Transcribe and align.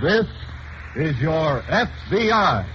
This 0.00 0.26
is 0.96 1.20
your 1.20 1.62
FBI. 1.62 2.66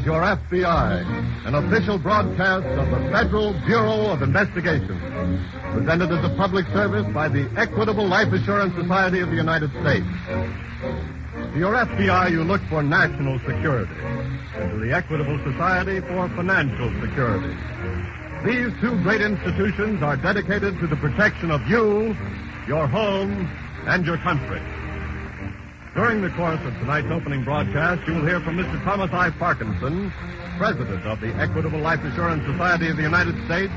Is 0.00 0.06
your 0.06 0.22
FBI, 0.22 1.46
an 1.46 1.54
official 1.54 1.98
broadcast 1.98 2.64
of 2.64 2.90
the 2.90 3.10
Federal 3.10 3.52
Bureau 3.66 4.08
of 4.08 4.22
Investigation, 4.22 4.96
presented 5.72 6.10
as 6.10 6.24
a 6.24 6.34
public 6.36 6.64
service 6.68 7.04
by 7.12 7.28
the 7.28 7.50
Equitable 7.56 8.06
Life 8.06 8.32
Assurance 8.32 8.74
Society 8.74 9.20
of 9.20 9.28
the 9.28 9.36
United 9.36 9.70
States. 9.82 10.06
To 11.52 11.58
your 11.58 11.74
FBI, 11.74 12.30
you 12.30 12.44
look 12.44 12.62
for 12.70 12.82
national 12.82 13.38
security, 13.40 13.92
and 14.56 14.70
to 14.70 14.78
the 14.78 14.92
Equitable 14.94 15.38
Society 15.44 16.00
for 16.00 16.28
financial 16.30 16.88
security. 17.02 17.54
These 18.44 18.72
two 18.80 18.96
great 19.02 19.20
institutions 19.20 20.02
are 20.02 20.16
dedicated 20.16 20.78
to 20.80 20.86
the 20.86 20.96
protection 20.96 21.50
of 21.50 21.60
you, 21.68 22.16
your 22.66 22.86
home, 22.86 23.48
and 23.86 24.06
your 24.06 24.16
country. 24.18 24.62
During 25.94 26.22
the 26.22 26.30
course 26.30 26.60
of 26.64 26.72
tonight's 26.74 27.10
opening 27.10 27.42
broadcast, 27.42 28.06
you 28.06 28.14
will 28.14 28.24
hear 28.24 28.40
from 28.40 28.56
Mr. 28.56 28.82
Thomas 28.84 29.10
I. 29.12 29.30
Parkinson, 29.30 30.12
President 30.56 31.04
of 31.04 31.20
the 31.20 31.34
Equitable 31.34 31.80
Life 31.80 32.04
Assurance 32.04 32.46
Society 32.46 32.88
of 32.88 32.96
the 32.96 33.02
United 33.02 33.34
States, 33.46 33.72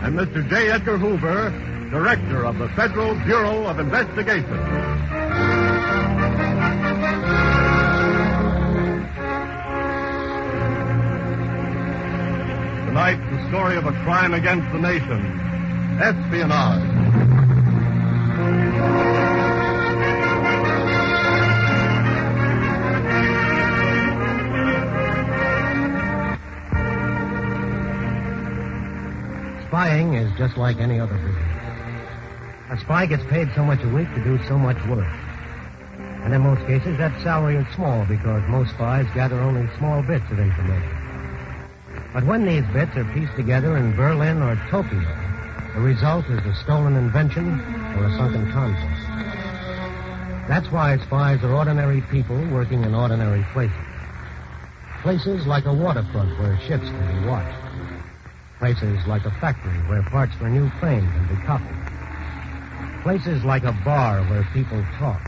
and 0.00 0.18
Mr. 0.18 0.48
J. 0.48 0.70
Edgar 0.70 0.96
Hoover, 0.96 1.50
Director 1.90 2.46
of 2.46 2.56
the 2.56 2.70
Federal 2.70 3.14
Bureau 3.26 3.66
of 3.66 3.78
Investigation. 3.78 4.56
Tonight, 12.86 13.20
the 13.30 13.48
story 13.48 13.76
of 13.76 13.84
a 13.84 13.92
crime 14.04 14.32
against 14.32 14.72
the 14.72 14.78
nation 14.78 15.40
espionage. 16.00 17.11
Is 30.32 30.38
just 30.38 30.56
like 30.56 30.78
any 30.78 30.98
other 30.98 31.16
business. 31.16 31.52
A 32.70 32.78
spy 32.78 33.06
gets 33.06 33.24
paid 33.24 33.48
so 33.54 33.64
much 33.64 33.82
a 33.82 33.88
week 33.88 34.08
to 34.14 34.24
do 34.24 34.38
so 34.48 34.58
much 34.58 34.76
work. 34.86 35.06
And 36.24 36.32
in 36.32 36.40
most 36.40 36.64
cases, 36.66 36.96
that 36.98 37.12
salary 37.22 37.56
is 37.56 37.66
small 37.74 38.04
because 38.06 38.42
most 38.48 38.70
spies 38.70 39.06
gather 39.14 39.40
only 39.40 39.68
small 39.76 40.02
bits 40.02 40.24
of 40.30 40.38
information. 40.38 40.96
But 42.14 42.24
when 42.24 42.46
these 42.46 42.64
bits 42.72 42.96
are 42.96 43.04
pieced 43.12 43.34
together 43.36 43.76
in 43.76 43.96
Berlin 43.96 44.40
or 44.42 44.56
Tokyo, 44.70 45.00
the 45.74 45.80
result 45.80 46.24
is 46.26 46.44
a 46.46 46.54
stolen 46.62 46.96
invention 46.96 47.48
or 47.96 48.06
a 48.06 48.16
sunken 48.16 48.50
concept. 48.52 50.48
That's 50.48 50.70
why 50.70 50.98
spies 50.98 51.42
are 51.42 51.54
ordinary 51.54 52.02
people 52.10 52.36
working 52.52 52.84
in 52.84 52.94
ordinary 52.94 53.44
places. 53.52 53.76
Places 55.02 55.46
like 55.46 55.66
a 55.66 55.74
waterfront 55.74 56.38
where 56.38 56.58
ships 56.60 56.88
can 56.88 57.20
be 57.22 57.26
watched. 57.26 57.61
Places 58.62 59.04
like 59.08 59.24
a 59.24 59.30
factory 59.40 59.76
where 59.88 60.04
parts 60.04 60.36
for 60.36 60.48
new 60.48 60.70
planes 60.78 61.10
can 61.10 61.26
be 61.26 61.34
copied. 61.42 63.02
Places 63.02 63.42
like 63.42 63.64
a 63.64 63.72
bar 63.84 64.22
where 64.26 64.46
people 64.54 64.80
talk 65.00 65.20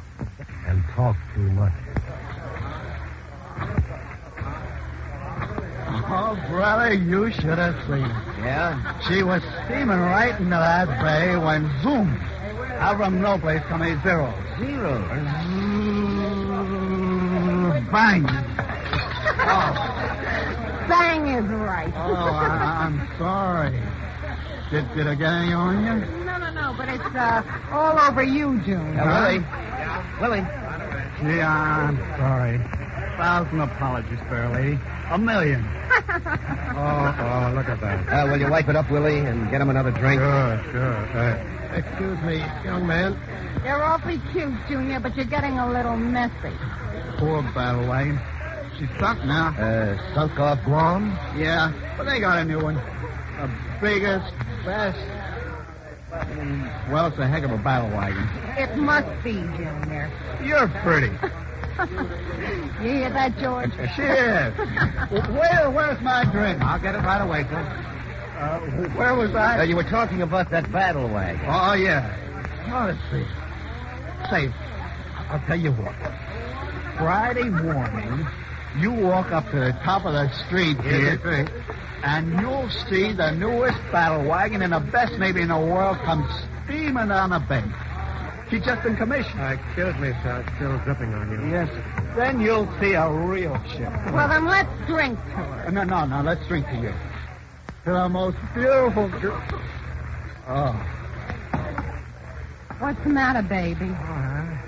and 0.69 0.81
talk 0.95 1.17
too 1.35 1.51
much. 1.51 1.73
Oh, 6.07 6.41
brother, 6.49 6.95
you 6.95 7.33
should 7.33 7.59
have 7.59 7.75
seen 7.89 8.05
it. 8.05 8.39
Yeah? 8.39 9.01
She 9.09 9.25
was 9.25 9.43
steaming 9.65 9.99
right 9.99 10.39
into 10.39 10.51
that 10.51 10.87
bay 11.03 11.37
when, 11.37 11.69
zoom, 11.83 12.17
out 12.79 12.99
from 12.99 13.21
no 13.21 13.37
place 13.37 13.63
come 13.63 13.83
a 13.83 14.01
zero. 14.05 14.33
Zero. 14.61 15.01
Bang. 17.91 18.29
Oh. 19.47 19.94
Bang 21.25 21.45
is 21.45 21.51
right. 21.51 21.93
Oh, 21.97 22.15
I, 22.15 22.85
I'm 22.85 23.09
sorry. 23.19 23.81
Did, 24.71 24.95
did 24.95 25.07
I 25.07 25.15
get 25.15 25.33
any 25.33 25.53
on 25.53 25.85
you? 25.85 26.25
No, 26.25 26.39
no, 26.39 26.51
no, 26.53 26.75
but 26.77 26.89
it's 26.89 27.05
uh, 27.17 27.43
all 27.73 27.99
over 27.99 28.23
you, 28.23 28.61
June. 28.61 28.95
Now, 28.95 29.23
Willie. 29.23 29.45
Willie. 30.21 30.45
Gee, 31.21 31.41
I'm 31.41 31.97
sorry. 32.19 32.59
Thousand 33.17 33.61
apologies, 33.61 34.19
fair 34.29 34.51
lady. 34.51 34.79
A 35.11 35.19
million. 35.19 35.65
Oh, 36.77 36.81
oh, 36.81 37.53
look 37.55 37.69
at 37.69 37.81
that. 37.81 38.09
Uh, 38.09 38.27
will 38.31 38.39
you 38.39 38.51
wipe 38.51 38.69
it 38.69 38.75
up, 38.75 38.91
Willie, 38.91 39.19
and 39.19 39.49
get 39.51 39.61
him 39.61 39.71
another 39.71 39.93
drink? 39.93 40.21
Sure, 40.21 40.61
sure. 40.73 40.97
Uh, 41.17 41.77
excuse 41.77 42.21
me, 42.23 42.39
young 42.65 42.87
man. 42.87 43.17
You're 43.65 43.83
awfully 43.83 44.21
cute, 44.33 44.53
Junior, 44.69 44.99
but 44.99 45.17
you're 45.17 45.25
getting 45.25 45.59
a 45.59 45.71
little 45.71 45.97
messy. 45.97 46.53
Poor 47.19 47.43
battle 47.55 47.87
wagon. 47.87 48.21
She's 48.79 48.89
sunk 48.99 49.25
now. 49.25 49.49
Uh, 49.57 50.15
sunk 50.15 50.39
off 50.39 50.59
Guam? 50.65 51.11
Yeah, 51.37 51.73
but 51.97 52.05
they 52.05 52.19
got 52.21 52.39
a 52.39 52.45
new 52.45 52.61
one. 52.61 52.75
The 52.75 53.51
biggest, 53.81 54.33
best. 54.65 54.99
Mm, 56.11 56.91
Well, 56.93 57.07
it's 57.07 57.19
a 57.19 57.27
heck 57.27 57.43
of 57.45 57.51
a 57.53 57.59
battle 57.59 57.91
wagon. 57.91 58.29
It 58.57 58.77
must 58.77 59.09
be, 59.25 59.33
Junior. 59.33 60.11
You're 60.43 60.69
pretty. 60.83 61.13
You 61.75 62.91
hear 62.91 63.11
that, 63.11 63.37
George? 63.39 63.73
Shit. 63.97 64.55
Where, 65.35 65.71
where's 65.71 66.01
my 66.03 66.25
drink? 66.31 66.61
I'll 66.63 66.79
get 66.79 66.95
it 66.95 66.99
right 66.99 67.21
away, 67.21 67.43
sir. 67.45 67.59
Uh, 68.39 68.61
where 68.97 69.15
was 69.17 69.35
I? 69.35 69.59
Uh, 69.61 69.63
you 69.65 69.75
were 69.75 69.83
talking 69.83 70.23
about 70.23 70.51
that 70.51 70.71
battle 70.71 71.09
wagon. 71.09 71.41
Oh, 71.49 71.73
yeah. 71.73 72.15
Oh, 72.71 72.87
let's 72.87 73.01
see. 73.11 73.27
Say, 74.31 74.53
I'll 75.31 75.41
tell 75.49 75.59
you 75.59 75.73
what. 75.73 75.95
Friday 76.99 77.49
morning, 77.49 78.25
you 78.79 78.93
walk 78.93 79.31
up 79.33 79.45
to 79.51 79.57
the 79.59 79.73
top 79.85 80.05
of 80.05 80.13
the 80.13 80.29
street 80.47 80.81
here, 80.81 81.17
think? 81.19 81.51
and 82.03 82.39
you'll 82.41 82.69
see 82.91 83.13
the 83.13 83.31
newest 83.33 83.79
battle 83.93 84.25
wagon 84.29 84.63
and 84.63 84.73
the 84.73 84.81
best 84.81 85.15
maybe 85.19 85.41
in 85.41 85.49
the 85.49 85.59
world 85.59 85.97
come 85.99 86.27
steaming 86.65 87.09
down 87.09 87.31
the 87.31 87.39
bank. 87.41 87.73
She's 88.51 88.65
just 88.65 88.83
been 88.83 88.97
commissioned. 88.97 89.41
Excuse 89.41 89.95
me, 89.97 90.13
sir. 90.23 90.45
It's 90.47 90.57
still 90.57 90.79
dripping 90.85 91.15
on 91.15 91.31
you. 91.31 91.51
Yes. 91.51 91.69
Then 92.15 92.41
you'll 92.41 92.69
see 92.79 92.93
a 92.93 93.11
real 93.11 93.57
ship. 93.71 93.91
Well, 94.13 94.29
then 94.29 94.45
let's 94.47 94.69
drink 94.87 95.19
to 95.19 95.25
her. 95.31 95.65
Uh, 95.67 95.71
No, 95.71 95.83
no, 95.85 96.05
no. 96.05 96.21
Let's 96.23 96.47
drink 96.47 96.67
to 96.67 96.77
you. 96.77 96.93
To 97.87 97.93
the 97.93 98.09
most 98.09 98.37
beautiful 98.55 99.09
girl. 99.21 99.43
Oh, 100.47 100.75
What's 102.81 103.03
the 103.03 103.09
matter, 103.09 103.41
baby? 103.43 103.87
Oh, 103.87 104.59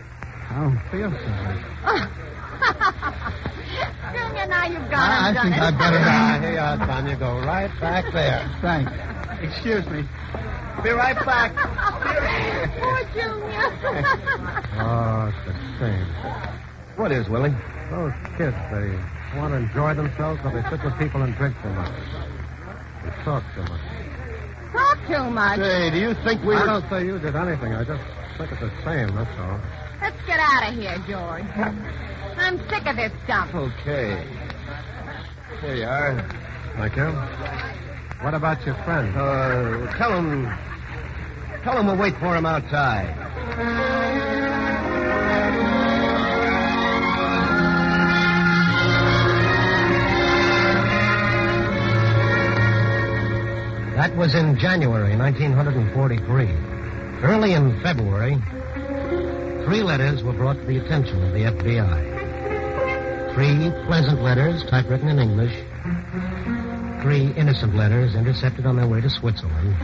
I 0.49 0.55
don't 0.55 0.79
feel 0.91 1.11
sorry. 1.11 1.63
Junior, 4.17 4.47
now 4.47 4.65
you've 4.67 4.83
I, 4.83 4.91
got 4.91 5.11
I 5.11 5.29
him 5.29 5.35
done 5.35 5.45
think 5.45 5.57
it. 5.61 5.63
I'd 5.63 5.79
better 5.79 5.99
Ah, 6.01 6.33
not. 6.33 6.41
here 6.43 6.53
you 6.53 6.59
are, 6.59 6.79
son. 6.87 7.07
You 7.09 7.17
go 7.17 7.39
right 7.41 7.71
back 7.81 8.05
there. 8.13 8.51
Thanks. 8.63 8.93
Excuse 9.43 9.87
me. 9.87 10.05
Be 10.83 10.91
right 10.91 11.17
back. 11.27 11.53
Poor 12.81 13.01
Junior. 13.15 13.43
Oh, 14.79 15.33
it's 15.33 15.47
the 15.47 15.55
same. 15.81 16.07
What 16.97 17.11
is, 17.11 17.29
Willie? 17.31 17.55
Those 17.91 18.13
kids, 18.37 18.57
they 18.71 18.93
want 19.39 19.53
to 19.53 19.59
enjoy 19.65 19.95
themselves, 19.95 20.39
but 20.43 20.53
they 20.53 20.63
sit 20.69 20.85
with 20.85 20.99
people 20.99 21.23
and 21.23 21.35
drink 21.37 21.57
too 21.63 21.71
much. 21.71 21.93
They 23.03 23.11
talk 23.25 23.43
too 23.55 23.63
much. 23.63 23.81
Talk 24.73 24.99
too 25.09 25.31
much. 25.31 25.59
Say, 25.59 25.91
do 25.91 25.99
you 25.99 26.15
think 26.25 26.43
we 26.45 26.55
I 26.55 26.61
were... 26.61 26.67
don't 26.67 26.91
say 26.91 27.05
you 27.07 27.19
did 27.19 27.35
anything. 27.37 27.73
I 27.73 27.85
just 27.85 28.03
think 28.37 28.53
it's 28.53 28.61
the 28.61 28.71
same, 28.85 29.15
that's 29.15 29.39
all. 29.41 29.61
Let's 30.03 30.21
get 30.27 30.39
out 30.41 30.69
of 30.69 30.75
here, 30.79 30.99
George. 31.09 31.45
I'm 32.39 32.59
sick 32.69 32.87
of 32.87 32.97
this 32.97 33.13
stuff. 33.25 33.55
Okay. 33.55 34.27
Here 35.61 35.75
you 35.75 35.85
are. 35.85 36.29
Michael. 36.77 37.13
What 38.23 38.35
about 38.35 38.65
your 38.67 38.75
friend? 38.85 39.17
Uh, 39.17 39.93
tell 39.97 40.17
him. 40.17 40.53
Tell 41.63 41.79
him 41.79 41.87
we'll 41.87 41.97
wait 41.97 42.15
for 42.19 42.37
him 42.37 42.47
outside. 42.47 43.15
That 53.97 54.15
was 54.15 54.35
in 54.35 54.59
January 54.59 55.17
1943. 55.17 56.49
Early 57.25 57.55
in 57.55 57.81
February, 57.81 58.37
three 59.65 59.83
letters 59.83 60.23
were 60.23 60.35
brought 60.35 60.57
to 60.57 60.65
the 60.67 60.77
attention 60.77 61.23
of 61.25 61.33
the 61.33 61.45
FBI. 61.45 62.16
Three 63.37 63.71
pleasant 63.85 64.23
letters 64.23 64.65
typewritten 64.65 65.11
in 65.11 65.19
English. 65.19 65.53
Three 67.03 67.35
innocent 67.37 67.75
letters 67.75 68.15
intercepted 68.15 68.65
on 68.65 68.77
their 68.77 68.89
way 68.89 69.03
to 69.03 69.11
Switzerland. 69.11 69.77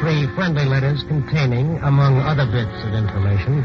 Three 0.00 0.26
friendly 0.34 0.66
letters 0.66 1.02
containing, 1.04 1.78
among 1.78 2.18
other 2.18 2.44
bits 2.44 2.84
of 2.84 2.92
information, 2.92 3.64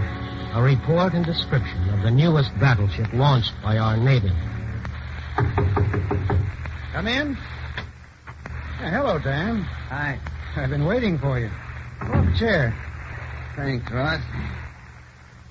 a 0.53 0.61
report 0.61 1.11
and 1.13 1.25
description 1.25 1.89
of 1.89 2.01
the 2.03 2.11
newest 2.11 2.57
battleship 2.57 3.11
launched 3.11 3.51
by 3.61 3.77
our 3.77 3.97
Navy. 3.97 4.31
Come 6.93 7.07
in. 7.07 7.37
Yeah, 8.79 8.89
hello, 8.89 9.19
Dan. 9.19 9.63
Hi. 9.89 10.17
I've 10.55 10.69
been 10.69 10.85
waiting 10.85 11.17
for 11.19 11.37
you. 11.39 11.51
Pull 11.99 12.15
up 12.15 12.25
a 12.33 12.37
chair. 12.39 12.73
Thanks, 13.57 13.91
Ross. 13.91 14.21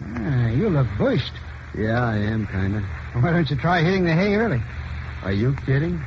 Ah, 0.01 0.49
you 0.49 0.71
look 0.71 0.87
bushed. 0.97 1.35
Yeah, 1.77 2.05
I 2.05 2.19
am, 2.19 2.47
kind 2.47 2.77
of. 2.77 2.83
Why 3.23 3.33
don't 3.33 3.49
you 3.51 3.57
try 3.57 3.83
hitting 3.83 4.05
the 4.05 4.15
hay 4.15 4.35
early? 4.35 4.63
Are 5.23 5.33
you 5.33 5.57
kidding? 5.67 6.01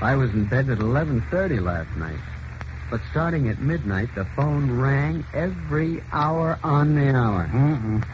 I 0.00 0.14
was 0.16 0.30
in 0.32 0.46
bed 0.46 0.68
at 0.68 0.78
11.30 0.78 1.62
last 1.62 1.96
night. 1.96 2.20
But 2.90 3.00
starting 3.10 3.48
at 3.48 3.58
midnight, 3.58 4.08
the 4.14 4.26
phone 4.36 4.70
rang 4.78 5.24
every 5.34 6.02
hour 6.12 6.58
on 6.62 6.94
the 6.94 7.14
hour. 7.14 7.48
Mm-mm. 7.52 8.06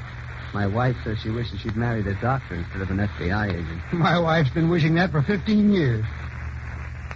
My 0.54 0.66
wife 0.66 0.96
says 1.04 1.19
she 1.22 1.31
wishes 1.31 1.60
she'd 1.60 1.76
married 1.76 2.06
a 2.06 2.14
doctor 2.14 2.54
instead 2.54 2.82
of 2.82 2.90
an 2.90 2.99
FBI 2.99 3.50
agent. 3.50 3.81
My 3.93 4.19
wife's 4.19 4.50
been 4.50 4.69
wishing 4.69 4.94
that 4.94 5.10
for 5.10 5.22
15 5.22 5.72
years. 5.72 6.04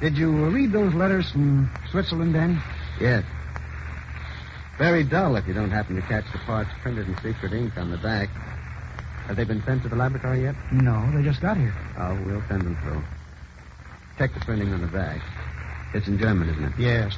Did 0.01 0.17
you 0.17 0.31
read 0.49 0.73
those 0.73 0.95
letters 0.95 1.31
from 1.31 1.71
Switzerland, 1.91 2.35
Danny? 2.35 2.59
Yes. 3.01 3.25
Very 4.79 5.05
dull 5.05 5.37
if 5.37 5.47
you 5.47 5.55
don't 5.55 5.71
happen 5.71 5.97
to 5.97 6.03
catch 6.03 6.25
the 6.33 6.39
parts 6.39 6.71
printed 6.83 7.09
in 7.09 7.17
secret 7.17 7.53
ink 7.53 7.77
on 7.79 7.91
the 7.91 7.97
back. 7.99 8.29
Have 9.27 9.37
they 9.37 9.45
been 9.45 9.63
sent 9.65 9.83
to 9.83 9.89
the 9.89 9.97
laboratory 9.97 10.43
yet? 10.43 10.55
No, 10.71 11.11
they 11.13 11.23
just 11.23 11.41
got 11.41 11.57
here. 11.57 11.75
Oh, 11.99 12.17
we'll 12.27 12.43
send 12.49 12.63
them 12.63 12.77
through. 12.83 13.03
Check 14.19 14.33
the 14.35 14.41
printing 14.41 14.73
on 14.73 14.81
the 14.81 14.87
back. 14.87 15.21
It's 15.95 16.07
in 16.07 16.19
German, 16.19 16.49
isn't 16.49 16.65
it? 16.65 16.73
Yes. 16.79 17.17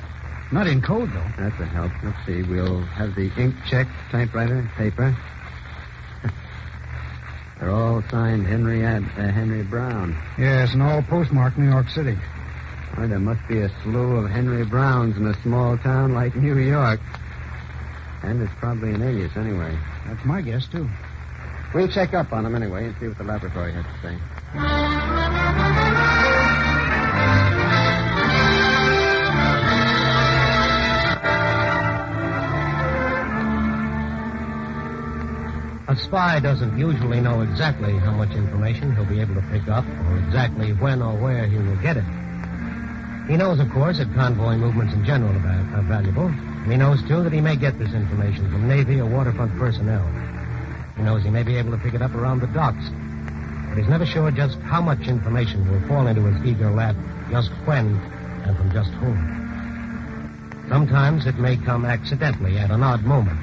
Not 0.50 0.66
in 0.66 0.80
code, 0.80 1.10
though. 1.12 1.26
That's 1.36 1.60
a 1.60 1.66
help. 1.66 1.92
Let's 2.02 2.16
see. 2.26 2.42
We'll 2.42 2.80
have 2.80 3.14
the 3.14 3.30
ink 3.36 3.54
checked, 3.68 3.90
typewriter, 4.10 4.70
paper. 4.76 5.14
They're 7.60 7.70
all 7.70 8.02
signed 8.10 8.46
Henry 8.46 8.84
Ad, 8.84 9.02
uh, 9.02 9.28
Henry 9.30 9.62
Brown. 9.62 10.16
Yes, 10.38 10.72
and 10.72 10.82
all 10.82 11.02
postmarked 11.02 11.58
New 11.58 11.68
York 11.68 11.90
City. 11.90 12.16
Why, 12.94 13.06
there 13.06 13.20
must 13.20 13.46
be 13.46 13.60
a 13.60 13.70
slew 13.82 14.16
of 14.16 14.30
Henry 14.30 14.64
Browns 14.64 15.18
in 15.18 15.26
a 15.26 15.34
small 15.42 15.76
town 15.76 16.14
like 16.14 16.34
New 16.34 16.56
York. 16.56 17.00
And 18.22 18.40
it's 18.42 18.52
probably 18.58 18.94
an 18.94 19.02
alias 19.02 19.36
anyway. 19.36 19.76
That's 20.06 20.24
my 20.24 20.40
guess, 20.40 20.66
too. 20.66 20.88
We'll 21.74 21.88
check 21.88 22.14
up 22.14 22.32
on 22.32 22.44
them 22.44 22.54
anyway 22.54 22.86
and 22.86 22.96
see 22.98 23.08
what 23.08 23.18
the 23.18 23.24
laboratory 23.24 23.72
has 23.72 23.84
to 23.84 24.00
say. 24.02 24.18
A 35.88 35.96
spy 35.96 36.40
doesn't 36.40 36.78
usually 36.78 37.20
know 37.20 37.42
exactly 37.42 37.92
how 37.96 38.12
much 38.12 38.32
information 38.32 38.94
he'll 38.94 39.04
be 39.04 39.20
able 39.20 39.34
to 39.34 39.42
pick 39.50 39.68
up 39.68 39.86
or 39.86 40.18
exactly 40.18 40.72
when 40.72 41.02
or 41.02 41.16
where 41.16 41.46
he 41.46 41.56
will 41.56 41.76
get 41.76 41.96
it. 41.96 42.04
He 43.28 43.36
knows, 43.36 43.60
of 43.60 43.70
course, 43.70 43.98
that 43.98 44.12
convoy 44.14 44.56
movements 44.56 44.94
in 44.94 45.04
general 45.04 45.34
are, 45.34 45.82
valuable. 45.82 46.28
He 46.70 46.76
knows, 46.76 47.02
too, 47.02 47.22
that 47.22 47.32
he 47.32 47.42
may 47.42 47.56
get 47.56 47.78
this 47.78 47.92
information 47.92 48.50
from 48.50 48.66
Navy 48.66 49.00
or 49.00 49.06
waterfront 49.06 49.56
personnel. 49.58 50.04
He 50.98 51.02
knows 51.02 51.22
he 51.22 51.30
may 51.30 51.42
be 51.42 51.56
able 51.56 51.70
to 51.70 51.78
pick 51.78 51.94
it 51.94 52.02
up 52.02 52.14
around 52.14 52.40
the 52.40 52.48
docks. 52.48 52.84
But 53.70 53.78
he's 53.78 53.88
never 53.88 54.04
sure 54.04 54.30
just 54.30 54.58
how 54.58 54.82
much 54.82 55.08
information 55.08 55.66
will 55.70 55.80
fall 55.88 56.06
into 56.06 56.24
his 56.24 56.44
eager 56.44 56.70
lap, 56.70 56.96
just 57.30 57.48
when, 57.64 57.96
and 58.44 58.54
from 58.56 58.70
just 58.72 58.90
whom. 58.90 60.66
Sometimes 60.68 61.26
it 61.26 61.38
may 61.38 61.56
come 61.56 61.86
accidentally 61.86 62.58
at 62.58 62.70
an 62.70 62.82
odd 62.82 63.04
moment 63.04 63.38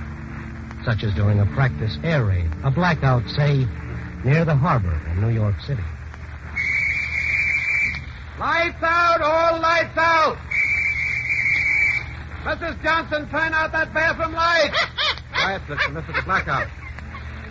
such 0.86 1.04
as 1.04 1.14
during 1.16 1.40
a 1.40 1.46
practice 1.48 1.98
air 2.04 2.24
raid, 2.26 2.50
a 2.64 2.70
blackout, 2.70 3.28
say, 3.30 3.68
near 4.24 4.46
the 4.46 4.56
harbor 4.56 5.02
in 5.12 5.20
New 5.20 5.30
York 5.30 5.60
City. 5.62 5.84
Lights 8.40 8.84
out, 8.84 9.22
all 9.22 9.60
lights 9.60 9.98
out. 9.98 10.38
Mrs. 12.44 12.82
Johnson, 12.84 13.28
turn 13.30 13.54
out 13.54 13.72
that 13.72 13.92
bathroom 13.94 14.34
light. 14.34 14.72
Quiet, 15.34 15.62
Blitzen. 15.64 15.96
This 15.96 16.16
is 16.16 16.22
a 16.22 16.26
blackout. 16.26 16.68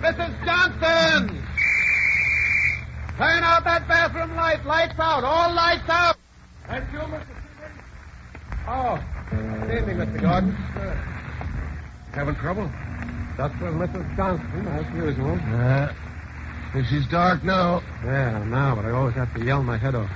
Mrs. 0.05 0.45
Johnson! 0.45 1.43
Turn 3.17 3.43
out 3.43 3.65
that 3.65 3.89
bathroom 3.89 4.37
light. 4.37 4.62
Lights 4.67 4.99
out, 4.99 5.25
all 5.25 5.55
lights 5.55 5.89
out. 5.89 6.17
Thank 6.67 6.93
you, 6.93 6.99
Mr. 6.99 7.25
Stevens. 7.25 7.81
Oh, 8.69 9.03
good 9.31 9.79
evening, 9.79 9.97
Mr. 9.97 10.21
Gordon. 10.21 10.53
Having 12.12 12.35
trouble? 12.35 12.71
Just 13.39 13.55
with 13.62 13.73
Mrs. 13.73 14.17
Johnson, 14.17 14.69
as 14.69 14.95
usual. 14.95 15.41
Uh, 15.41 16.85
she's 16.91 17.07
dark 17.07 17.43
now. 17.43 17.83
Yeah, 18.05 18.45
now, 18.45 18.75
but 18.75 18.85
I 18.85 18.90
always 18.90 19.14
have 19.14 19.33
to 19.33 19.43
yell 19.43 19.62
my 19.62 19.78
head 19.78 19.95
off. 19.95 20.11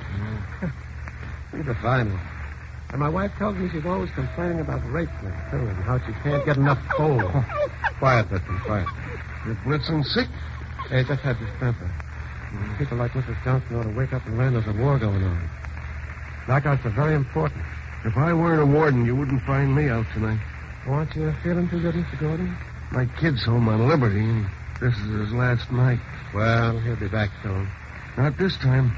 She's 1.51 1.67
a 1.67 1.75
fine 1.77 2.13
one. 2.13 2.21
And 2.91 3.01
my 3.01 3.09
wife 3.09 3.33
tells 3.39 3.57
me 3.57 3.71
she's 3.71 3.87
always 3.87 4.11
complaining 4.11 4.61
about 4.61 4.83
Rachel, 4.93 5.33
too, 5.51 5.57
and 5.57 5.77
how 5.85 5.99
she 6.01 6.13
can't 6.23 6.45
get 6.45 6.59
enough 6.59 6.79
coal. 6.91 7.21
quiet, 7.99 8.29
Blitzen, 8.29 8.61
quiet. 8.65 8.87
Is 9.49 9.57
Blitzen 9.65 10.05
sick? 10.05 10.29
Hey, 10.89 11.05
just 11.05 11.21
had 11.23 11.39
distemper. 11.39 11.91
People 12.79 12.99
like 12.99 13.13
Mrs. 13.13 13.43
Johnson 13.45 13.77
ought 13.77 13.83
to 13.85 13.91
wake 13.91 14.13
up 14.13 14.25
and 14.27 14.39
learn 14.39 14.55
there's 14.55 14.67
a 14.67 14.73
war 14.73 14.99
going 14.99 15.23
on. 15.23 15.51
Blackouts 16.47 16.85
are 16.85 16.91
very 16.91 17.15
important. 17.15 17.63
If 18.05 18.17
I 18.17 18.33
weren't 18.33 18.63
a 18.63 18.67
warden, 18.67 19.05
you 19.05 19.15
wouldn't 19.17 19.43
find 19.43 19.75
me 19.75 19.89
out 19.89 20.07
tonight. 20.15 20.41
Aren't 20.87 21.15
you 21.15 21.33
feeling 21.43 21.69
too 21.69 21.81
good, 21.81 21.95
Mr. 21.95 22.19
Gordon? 22.21 22.57
My 22.93 23.07
kid's 23.21 23.45
home 23.45 23.69
on 23.69 23.87
liberty, 23.89 24.21
and 24.21 24.47
this 24.81 24.95
is 24.97 25.21
his 25.27 25.33
last 25.33 25.71
night. 25.71 25.99
Well, 26.35 26.79
he'll 26.81 26.97
be 26.97 27.09
back 27.09 27.31
soon. 27.43 27.69
Not 28.17 28.39
this 28.39 28.57
time. 28.59 28.97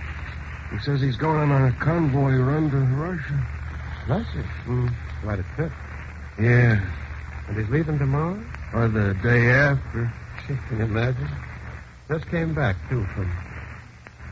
He 0.73 0.79
says 0.81 1.01
he's 1.01 1.17
going 1.17 1.51
on 1.51 1.65
a 1.67 1.73
convoy 1.81 2.37
run 2.37 2.71
to 2.71 2.77
Russia. 2.77 3.47
Russia? 4.09 4.45
Mm. 4.67 4.95
Quite 5.23 5.39
a 5.41 5.45
trip. 5.57 5.73
Yeah, 6.39 6.81
And 7.49 7.57
he's 7.57 7.69
leaving 7.69 7.99
tomorrow? 7.99 8.41
or 8.73 8.87
the 8.87 9.15
day 9.23 9.51
after. 9.51 10.13
Can 10.47 10.79
you 10.79 10.85
imagine? 10.85 11.29
Just 12.09 12.29
came 12.29 12.55
back, 12.55 12.77
too, 12.89 13.05
from... 13.15 13.31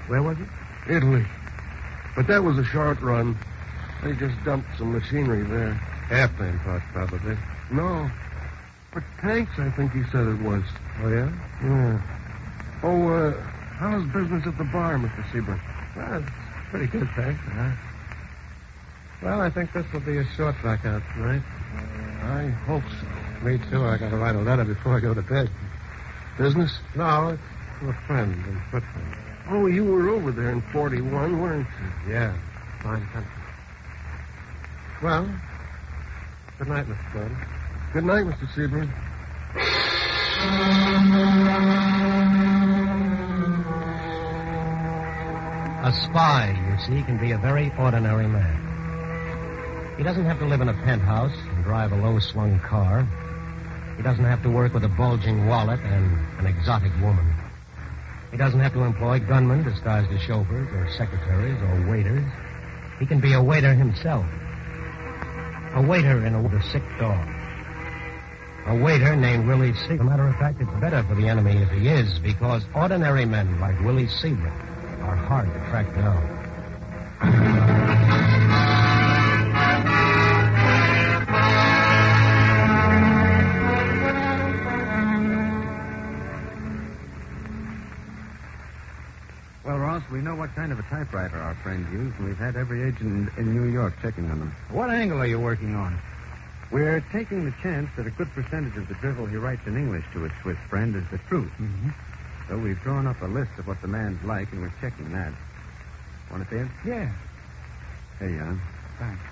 Where 0.08 0.22
was 0.22 0.36
it? 0.38 0.48
Italy. 0.96 1.24
But 2.16 2.26
that 2.26 2.42
was 2.42 2.58
a 2.58 2.64
short 2.64 3.00
run. 3.00 3.38
They 4.02 4.14
just 4.14 4.34
dumped 4.44 4.68
some 4.78 4.92
machinery 4.92 5.44
there. 5.44 5.80
Airplane 6.10 6.58
parts, 6.60 6.84
probably. 6.92 7.36
No. 7.70 8.10
For 8.92 9.04
tanks, 9.20 9.52
I 9.58 9.70
think 9.70 9.92
he 9.92 10.02
said 10.10 10.26
it 10.26 10.40
was. 10.40 10.64
Oh, 11.02 11.08
yeah? 11.08 11.30
Yeah. 11.62 12.00
Oh, 12.82 13.08
uh, 13.08 13.32
how's 13.78 14.04
business 14.06 14.46
at 14.46 14.56
the 14.56 14.64
bar, 14.64 14.96
Mr. 14.96 15.22
Sebring? 15.30 15.60
Well, 15.96 16.22
it's 16.22 16.70
pretty 16.70 16.86
good, 16.86 17.08
thanks. 17.14 17.40
Uh-huh. 17.46 17.70
Well, 19.22 19.40
I 19.40 19.50
think 19.50 19.72
this 19.72 19.84
will 19.92 20.00
be 20.00 20.18
a 20.18 20.24
short 20.36 20.54
blackout 20.62 21.02
tonight. 21.14 21.42
I 22.22 22.48
hope 22.66 22.84
so. 23.00 23.44
Me, 23.44 23.58
too. 23.70 23.84
I 23.84 23.98
got 23.98 24.10
to 24.10 24.16
write 24.16 24.36
a 24.36 24.40
letter 24.40 24.64
before 24.64 24.96
I 24.96 25.00
go 25.00 25.14
to 25.14 25.22
bed. 25.22 25.50
Business? 26.38 26.78
No, 26.94 27.30
it's 27.30 27.42
a 27.82 27.92
friend 28.06 28.32
in 28.32 28.62
Switzerland. 28.70 29.16
Oh, 29.50 29.66
you 29.66 29.84
were 29.84 30.10
over 30.10 30.30
there 30.30 30.50
in 30.50 30.62
41, 30.72 31.40
weren't 31.40 31.66
you? 32.06 32.12
Yeah, 32.12 32.32
fine 32.80 33.04
country. 33.08 33.32
Well, 35.02 35.28
good 36.58 36.68
night, 36.68 36.86
Mr. 36.86 37.12
Gordon. 37.12 37.36
Good 37.92 38.04
night, 38.04 38.24
Mr. 38.24 38.46
Sebring. 38.54 38.88
A 45.82 45.92
spy, 45.92 46.54
you 46.70 46.78
see, 46.86 47.02
can 47.02 47.18
be 47.18 47.32
a 47.32 47.38
very 47.38 47.72
ordinary 47.80 48.28
man. 48.28 49.94
He 49.96 50.04
doesn't 50.04 50.24
have 50.24 50.38
to 50.38 50.44
live 50.44 50.60
in 50.60 50.68
a 50.68 50.74
penthouse 50.84 51.34
and 51.34 51.64
drive 51.64 51.90
a 51.90 51.96
low 51.96 52.20
slung 52.20 52.60
car. 52.60 53.04
He 53.98 54.04
doesn't 54.04 54.24
have 54.24 54.42
to 54.44 54.48
work 54.48 54.72
with 54.72 54.84
a 54.84 54.88
bulging 54.88 55.48
wallet 55.48 55.80
and 55.80 56.16
an 56.38 56.46
exotic 56.46 56.92
woman. 57.02 57.34
He 58.30 58.36
doesn't 58.36 58.60
have 58.60 58.72
to 58.74 58.84
employ 58.84 59.18
gunmen 59.18 59.64
disguised 59.64 60.12
as 60.12 60.20
chauffeurs 60.20 60.68
or 60.72 60.88
secretaries 60.96 61.60
or 61.60 61.90
waiters. 61.90 62.24
He 63.00 63.06
can 63.06 63.20
be 63.20 63.32
a 63.32 63.42
waiter 63.42 63.74
himself. 63.74 64.24
A 65.74 65.82
waiter 65.82 66.24
in 66.24 66.36
a, 66.36 66.40
with 66.40 66.52
a 66.52 66.62
sick 66.70 66.84
dog. 67.00 67.26
A 68.68 68.76
waiter 68.76 69.16
named 69.16 69.48
Willie 69.48 69.72
Sebring. 69.72 69.94
As 69.94 70.00
a 70.00 70.04
matter 70.04 70.28
of 70.28 70.36
fact, 70.36 70.60
it's 70.60 70.70
better 70.80 71.02
for 71.02 71.16
the 71.16 71.26
enemy 71.26 71.56
if 71.56 71.70
he 71.70 71.88
is, 71.88 72.20
because 72.20 72.62
ordinary 72.76 73.24
men 73.24 73.60
like 73.60 73.80
Willie 73.80 74.06
Sebring 74.06 74.52
are 75.02 75.16
hard 75.16 75.52
to 75.52 75.58
track 75.70 75.92
down. 75.96 77.97
Typewriter 90.88 91.36
our 91.36 91.54
friend 91.56 91.86
used, 91.92 92.16
and 92.18 92.26
we've 92.28 92.38
had 92.38 92.56
every 92.56 92.82
agent 92.82 93.30
in 93.36 93.54
New 93.54 93.70
York 93.70 93.94
checking 94.02 94.30
on 94.30 94.38
them. 94.38 94.54
What 94.70 94.90
angle 94.90 95.18
are 95.20 95.26
you 95.26 95.38
working 95.40 95.74
on? 95.74 95.98
We're 96.70 97.00
taking 97.12 97.44
the 97.44 97.54
chance 97.62 97.88
that 97.96 98.06
a 98.06 98.10
good 98.10 98.28
percentage 98.32 98.76
of 98.76 98.88
the 98.88 98.94
drivel 98.94 99.26
he 99.26 99.36
writes 99.36 99.62
in 99.66 99.76
English 99.76 100.04
to 100.12 100.20
his 100.22 100.32
Swiss 100.42 100.58
friend 100.68 100.94
is 100.96 101.04
the 101.10 101.18
truth. 101.28 101.50
Mm-hmm. 101.58 101.88
So 102.48 102.58
we've 102.58 102.80
drawn 102.82 103.06
up 103.06 103.20
a 103.22 103.26
list 103.26 103.52
of 103.58 103.66
what 103.66 103.80
the 103.80 103.88
man's 103.88 104.22
like, 104.24 104.50
and 104.52 104.60
we're 104.62 104.72
checking 104.80 105.12
that. 105.12 105.32
Want 106.30 106.44
to 106.48 106.50
see 106.50 106.56
it? 106.60 106.68
Yeah, 106.86 107.10
Here 108.18 108.28
you 108.30 108.40
are. 108.40 108.60
thanks. 108.98 109.22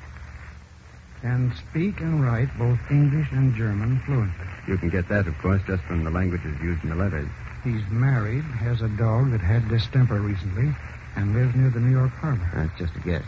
Can 1.23 1.53
speak 1.71 2.01
and 2.01 2.23
write 2.23 2.49
both 2.59 2.79
English 2.91 3.29
and 3.33 3.55
German 3.55 4.01
fluently. 4.01 4.47
You 4.69 4.77
can 4.77 4.91
get 4.91 5.09
that, 5.09 5.27
of 5.27 5.37
course, 5.39 5.63
just 5.67 5.83
from 5.85 6.05
the 6.05 6.11
languages 6.11 6.59
used 6.63 6.85
in 6.85 6.91
the 6.91 6.97
letters. 6.97 7.29
He's 7.65 7.83
married, 7.91 8.45
has 8.45 8.81
a 8.83 8.89
dog 8.89 9.31
that 9.33 9.41
had 9.41 9.69
distemper 9.69 10.21
recently, 10.21 10.75
and 11.17 11.35
lives 11.35 11.55
near 11.55 11.71
the 11.71 11.81
New 11.81 11.91
York 11.93 12.13
harbor. 12.13 12.49
That's 12.55 12.79
just 12.79 12.95
a 12.97 13.01
guess. 13.01 13.25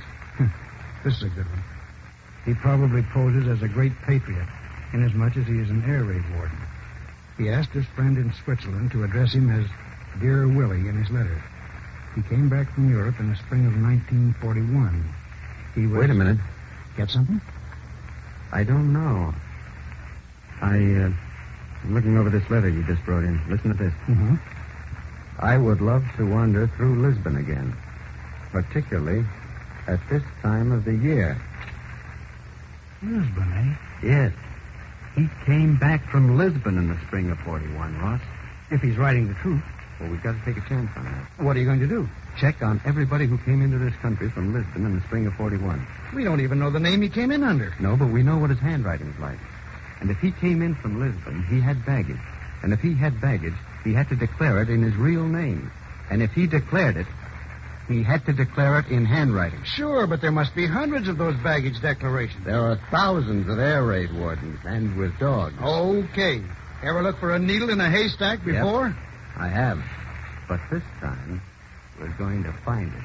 This 1.05 1.17
is 1.17 1.23
a 1.23 1.29
good 1.29 1.47
one. 1.47 1.65
He 2.45 2.55
probably 2.55 3.03
poses 3.03 3.47
as 3.47 3.63
a 3.63 3.69
great 3.69 3.93
patriot, 4.03 4.47
inasmuch 4.93 5.37
as 5.37 5.47
he 5.47 5.59
is 5.59 5.71
an 5.71 5.85
air 5.87 6.03
raid 6.03 6.23
warden. 6.35 6.59
He 7.37 7.49
asked 7.49 7.71
his 7.71 7.87
friend 7.87 8.17
in 8.19 8.33
Switzerland 8.45 8.91
to 8.93 9.05
address 9.05 9.33
him 9.33 9.51
as 9.51 9.67
Dear 10.21 10.49
Willie 10.49 10.89
in 10.89 10.97
his 10.97 11.11
letter. 11.11 11.43
He 12.15 12.23
came 12.23 12.49
back 12.49 12.73
from 12.75 12.91
Europe 12.91 13.21
in 13.21 13.31
the 13.31 13.37
spring 13.37 13.67
of 13.67 13.81
1941. 13.81 15.15
He 15.75 15.87
was... 15.87 16.01
Wait 16.01 16.11
a 16.11 16.15
minute. 16.15 16.39
Get 16.97 17.11
something? 17.11 17.41
I 18.51 18.65
don't 18.65 18.93
know. 18.93 19.33
I, 20.61 20.75
uh, 20.75 21.13
I'm 21.85 21.95
looking 21.95 22.19
over 22.19 22.31
this 22.31 22.49
letter 22.51 22.69
you 22.69 22.83
just 22.85 23.05
brought 23.05 23.23
in. 23.23 23.41
Listen 23.49 23.71
to 23.71 23.77
this. 23.77 23.93
Mm-hmm. 24.09 24.35
I 25.41 25.57
would 25.57 25.81
love 25.81 26.05
to 26.17 26.29
wander 26.29 26.67
through 26.67 27.01
Lisbon 27.01 27.37
again, 27.37 27.77
particularly 28.51 29.25
at 29.87 30.01
this 30.11 30.23
time 30.43 30.73
of 30.73 30.85
the 30.85 30.95
year. 30.95 31.41
Lisbon, 33.03 33.53
eh? 34.03 34.07
Yes. 34.07 34.33
He 35.15 35.29
came 35.47 35.77
back 35.77 36.09
from 36.11 36.37
Lisbon 36.37 36.77
in 36.77 36.89
the 36.89 36.99
spring 37.07 37.31
of 37.31 37.39
41, 37.41 37.99
Ross. 38.01 38.21
If 38.71 38.83
he's 38.83 38.97
writing 38.97 39.29
the 39.29 39.35
truth. 39.35 39.63
Well, 40.01 40.11
we've 40.11 40.23
got 40.23 40.33
to 40.33 40.45
take 40.45 40.57
a 40.57 40.69
chance 40.69 40.91
on 40.97 41.05
that. 41.05 41.45
What 41.45 41.57
are 41.57 41.61
you 41.61 41.67
going 41.67 41.81
to 41.81 41.87
do? 41.87 42.09
Check 42.37 42.63
on 42.63 42.81
everybody 42.85 43.27
who 43.27 43.39
came 43.39 43.63
into 43.63 43.79
this 43.79 43.95
country 43.97 44.31
from 44.31 44.55
Lisbon 44.55 44.87
in 44.87 44.95
the 44.95 45.03
spring 45.03 45.27
of 45.27 45.35
41. 45.35 45.85
We 46.15 46.23
don't 46.25 46.41
even 46.41 46.59
know 46.59 46.71
the 46.71 46.79
name 46.79 47.03
he 47.03 47.09
came 47.09 47.33
in 47.33 47.43
under. 47.43 47.75
No, 47.81 47.97
but 47.97 48.07
we 48.07 48.23
know 48.23 48.39
what 48.39 48.51
his 48.51 48.61
handwriting's 48.61 49.19
like. 49.19 49.39
And 50.01 50.11
if 50.11 50.19
he 50.19 50.31
came 50.31 50.63
in 50.63 50.77
from 50.77 51.01
Lisbon, 51.01 51.45
he 51.45 51.61
had 51.61 51.85
baggage. 51.85 52.21
And 52.63 52.73
if 52.73 52.81
he 52.81 52.95
had 52.95 53.21
baggage, 53.21 53.55
he 53.85 53.95
had 53.95 54.09
to 54.09 54.17
declare 54.17 54.63
it 54.63 54.69
in 54.69 54.83
his 54.83 54.95
real 54.97 55.27
name. 55.27 55.71
And 56.11 56.23
if 56.23 56.33
he 56.33 56.47
declared 56.47 56.97
it, 56.97 57.07
he 57.89 58.03
had 58.03 58.27
to 58.27 58.33
declare 58.33 58.79
it 58.81 58.87
in 58.87 59.05
handwriting. 59.07 59.63
Sure, 59.65 60.07
but 60.07 60.21
there 60.21 60.31
must 60.31 60.55
be 60.55 60.67
hundreds 60.67 61.09
of 61.09 61.17
those 61.17 61.37
baggage 61.43 61.81
declarations. 61.81 62.45
There 62.45 62.61
are 62.61 62.77
thousands 62.91 63.49
of 63.49 63.59
air 63.59 63.83
raid 63.85 64.13
wardens, 64.13 64.59
and 64.65 64.97
with 64.97 65.19
dogs. 65.19 65.55
Okay. 65.61 66.43
Ever 66.83 67.03
look 67.03 67.19
for 67.19 67.35
a 67.35 67.39
needle 67.39 67.71
in 67.71 67.81
a 67.81 67.91
haystack 67.91 68.45
before? 68.45 68.95
I 69.37 69.49
have. 69.49 69.83
But 70.49 70.61
this 70.71 70.83
time, 71.01 71.41
we're 71.99 72.17
going 72.19 72.45
to 72.45 72.53
find 72.65 72.93
it. 72.93 73.03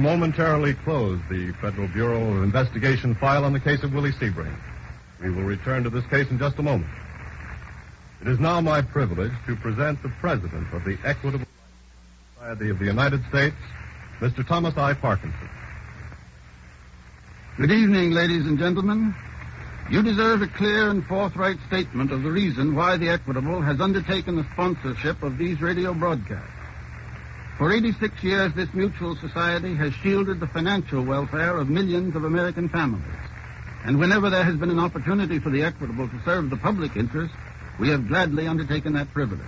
Momentarily 0.00 0.74
close 0.74 1.20
the 1.28 1.52
Federal 1.60 1.86
Bureau 1.88 2.36
of 2.36 2.42
Investigation 2.42 3.14
file 3.14 3.44
on 3.44 3.52
the 3.52 3.60
case 3.60 3.82
of 3.82 3.92
Willie 3.92 4.12
Sebring. 4.12 4.56
We 5.22 5.30
will 5.30 5.42
return 5.42 5.84
to 5.84 5.90
this 5.90 6.06
case 6.06 6.30
in 6.30 6.38
just 6.38 6.58
a 6.58 6.62
moment. 6.62 6.90
It 8.22 8.28
is 8.28 8.40
now 8.40 8.60
my 8.60 8.82
privilege 8.82 9.32
to 9.46 9.56
present 9.56 10.02
the 10.02 10.08
President 10.20 10.72
of 10.72 10.84
the 10.84 10.98
Equitable 11.04 11.46
Society 12.34 12.70
of 12.70 12.78
the 12.78 12.86
United 12.86 13.22
States, 13.28 13.56
Mr. 14.20 14.46
Thomas 14.46 14.76
I. 14.76 14.94
Parkinson. 14.94 15.48
Good 17.58 17.70
evening, 17.70 18.12
ladies 18.12 18.46
and 18.46 18.58
gentlemen. 18.58 19.14
You 19.90 20.02
deserve 20.02 20.40
a 20.40 20.46
clear 20.46 20.88
and 20.88 21.04
forthright 21.04 21.58
statement 21.66 22.12
of 22.12 22.22
the 22.22 22.30
reason 22.30 22.74
why 22.74 22.96
the 22.96 23.10
Equitable 23.10 23.60
has 23.60 23.80
undertaken 23.80 24.36
the 24.36 24.46
sponsorship 24.52 25.22
of 25.22 25.36
these 25.36 25.60
radio 25.60 25.92
broadcasts. 25.92 26.59
For 27.60 27.74
86 27.74 28.24
years, 28.24 28.54
this 28.54 28.72
mutual 28.72 29.16
society 29.16 29.74
has 29.74 29.92
shielded 29.92 30.40
the 30.40 30.46
financial 30.46 31.04
welfare 31.04 31.58
of 31.58 31.68
millions 31.68 32.16
of 32.16 32.24
American 32.24 32.70
families. 32.70 33.04
And 33.84 33.98
whenever 33.98 34.30
there 34.30 34.44
has 34.44 34.56
been 34.56 34.70
an 34.70 34.78
opportunity 34.78 35.38
for 35.38 35.50
the 35.50 35.62
Equitable 35.62 36.08
to 36.08 36.22
serve 36.24 36.48
the 36.48 36.56
public 36.56 36.96
interest, 36.96 37.34
we 37.78 37.90
have 37.90 38.08
gladly 38.08 38.46
undertaken 38.46 38.94
that 38.94 39.12
privilege. 39.12 39.44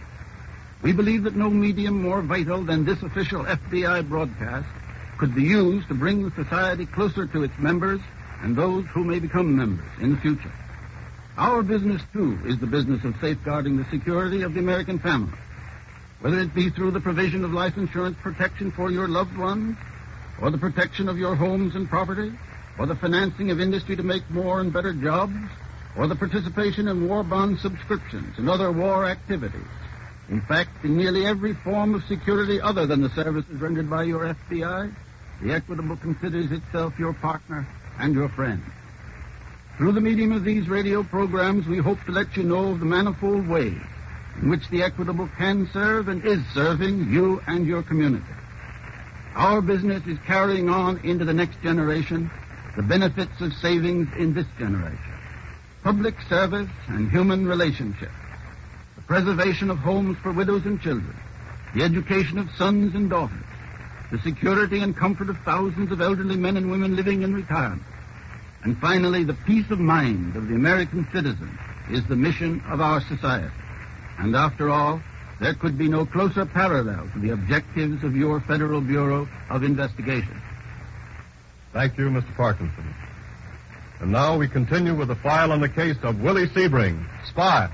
We 0.82 0.92
believe 0.92 1.22
that 1.22 1.36
no 1.36 1.48
medium 1.48 2.02
more 2.02 2.20
vital 2.20 2.62
than 2.62 2.84
this 2.84 3.02
official 3.02 3.44
FBI 3.44 4.06
broadcast 4.06 4.68
could 5.16 5.34
be 5.34 5.44
used 5.44 5.88
to 5.88 5.94
bring 5.94 6.22
the 6.22 6.34
society 6.44 6.84
closer 6.84 7.26
to 7.28 7.44
its 7.44 7.58
members 7.58 8.02
and 8.42 8.54
those 8.54 8.84
who 8.88 9.04
may 9.04 9.20
become 9.20 9.56
members 9.56 9.88
in 10.02 10.10
the 10.10 10.20
future. 10.20 10.52
Our 11.38 11.62
business, 11.62 12.02
too, 12.12 12.38
is 12.44 12.58
the 12.58 12.66
business 12.66 13.04
of 13.04 13.14
safeguarding 13.22 13.78
the 13.78 13.86
security 13.90 14.42
of 14.42 14.52
the 14.52 14.60
American 14.60 14.98
family. 14.98 15.32
Whether 16.22 16.38
it 16.38 16.54
be 16.54 16.70
through 16.70 16.92
the 16.92 17.00
provision 17.00 17.44
of 17.44 17.52
life 17.52 17.76
insurance 17.76 18.16
protection 18.22 18.70
for 18.70 18.92
your 18.92 19.08
loved 19.08 19.36
ones, 19.36 19.76
or 20.40 20.52
the 20.52 20.58
protection 20.58 21.08
of 21.08 21.18
your 21.18 21.34
homes 21.34 21.74
and 21.74 21.90
property, 21.90 22.32
or 22.78 22.86
the 22.86 22.94
financing 22.94 23.50
of 23.50 23.60
industry 23.60 23.96
to 23.96 24.04
make 24.04 24.30
more 24.30 24.60
and 24.60 24.72
better 24.72 24.92
jobs, 24.92 25.34
or 25.96 26.06
the 26.06 26.14
participation 26.14 26.86
in 26.86 27.08
war 27.08 27.24
bond 27.24 27.58
subscriptions 27.58 28.38
and 28.38 28.48
other 28.48 28.70
war 28.70 29.04
activities. 29.04 29.66
In 30.28 30.40
fact, 30.42 30.84
in 30.84 30.96
nearly 30.96 31.26
every 31.26 31.54
form 31.54 31.92
of 31.92 32.04
security 32.04 32.60
other 32.60 32.86
than 32.86 33.00
the 33.00 33.10
services 33.10 33.60
rendered 33.60 33.90
by 33.90 34.04
your 34.04 34.32
FBI, 34.48 34.94
the 35.42 35.52
Equitable 35.52 35.96
considers 35.96 36.52
itself 36.52 36.96
your 37.00 37.14
partner 37.14 37.66
and 37.98 38.14
your 38.14 38.28
friend. 38.28 38.62
Through 39.76 39.90
the 39.90 40.00
medium 40.00 40.30
of 40.30 40.44
these 40.44 40.68
radio 40.68 41.02
programs, 41.02 41.66
we 41.66 41.78
hope 41.78 41.98
to 42.04 42.12
let 42.12 42.36
you 42.36 42.44
know 42.44 42.70
of 42.70 42.78
the 42.78 42.86
manifold 42.86 43.48
ways 43.48 43.82
in 44.40 44.48
which 44.48 44.68
the 44.70 44.82
Equitable 44.82 45.28
can 45.36 45.68
serve 45.72 46.08
and 46.08 46.24
is 46.24 46.40
serving 46.54 47.10
you 47.12 47.42
and 47.46 47.66
your 47.66 47.82
community. 47.82 48.24
Our 49.34 49.60
business 49.60 50.06
is 50.06 50.18
carrying 50.26 50.68
on 50.68 50.98
into 51.04 51.24
the 51.24 51.34
next 51.34 51.60
generation 51.62 52.30
the 52.76 52.82
benefits 52.82 53.40
of 53.40 53.52
savings 53.54 54.08
in 54.18 54.34
this 54.34 54.46
generation. 54.58 54.98
Public 55.82 56.14
service 56.28 56.70
and 56.88 57.10
human 57.10 57.46
relationships. 57.46 58.12
The 58.96 59.02
preservation 59.02 59.70
of 59.70 59.78
homes 59.78 60.16
for 60.22 60.32
widows 60.32 60.64
and 60.64 60.80
children. 60.80 61.14
The 61.74 61.82
education 61.82 62.38
of 62.38 62.50
sons 62.56 62.94
and 62.94 63.10
daughters. 63.10 63.44
The 64.10 64.18
security 64.18 64.80
and 64.80 64.96
comfort 64.96 65.30
of 65.30 65.38
thousands 65.38 65.90
of 65.90 66.00
elderly 66.00 66.36
men 66.36 66.56
and 66.56 66.70
women 66.70 66.94
living 66.94 67.22
in 67.22 67.34
retirement. 67.34 67.82
And 68.64 68.78
finally, 68.78 69.24
the 69.24 69.34
peace 69.34 69.70
of 69.70 69.80
mind 69.80 70.36
of 70.36 70.48
the 70.48 70.54
American 70.54 71.08
citizen 71.12 71.58
is 71.90 72.06
the 72.06 72.16
mission 72.16 72.62
of 72.70 72.80
our 72.80 73.00
society. 73.00 73.52
And 74.18 74.36
after 74.36 74.70
all, 74.70 75.00
there 75.40 75.54
could 75.54 75.76
be 75.76 75.88
no 75.88 76.06
closer 76.06 76.46
parallel 76.46 77.08
to 77.14 77.18
the 77.18 77.30
objectives 77.30 78.04
of 78.04 78.14
your 78.14 78.40
Federal 78.40 78.80
Bureau 78.80 79.28
of 79.50 79.64
Investigation. 79.64 80.40
Thank 81.72 81.98
you, 81.98 82.10
Mr. 82.10 82.34
Parkinson. 82.36 82.94
And 84.00 84.12
now 84.12 84.36
we 84.36 84.48
continue 84.48 84.94
with 84.94 85.08
the 85.08 85.16
file 85.16 85.52
on 85.52 85.60
the 85.60 85.68
case 85.68 85.96
of 86.02 86.20
Willie 86.20 86.48
Sebring, 86.48 87.04
spy. 87.26 87.70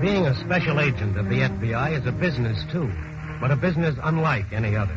Being 0.00 0.26
a 0.26 0.34
special 0.44 0.80
agent 0.80 1.16
of 1.16 1.28
the 1.28 1.40
FBI 1.40 1.98
is 1.98 2.06
a 2.06 2.12
business, 2.12 2.62
too, 2.70 2.92
but 3.40 3.50
a 3.50 3.56
business 3.56 3.96
unlike 4.02 4.52
any 4.52 4.76
other. 4.76 4.96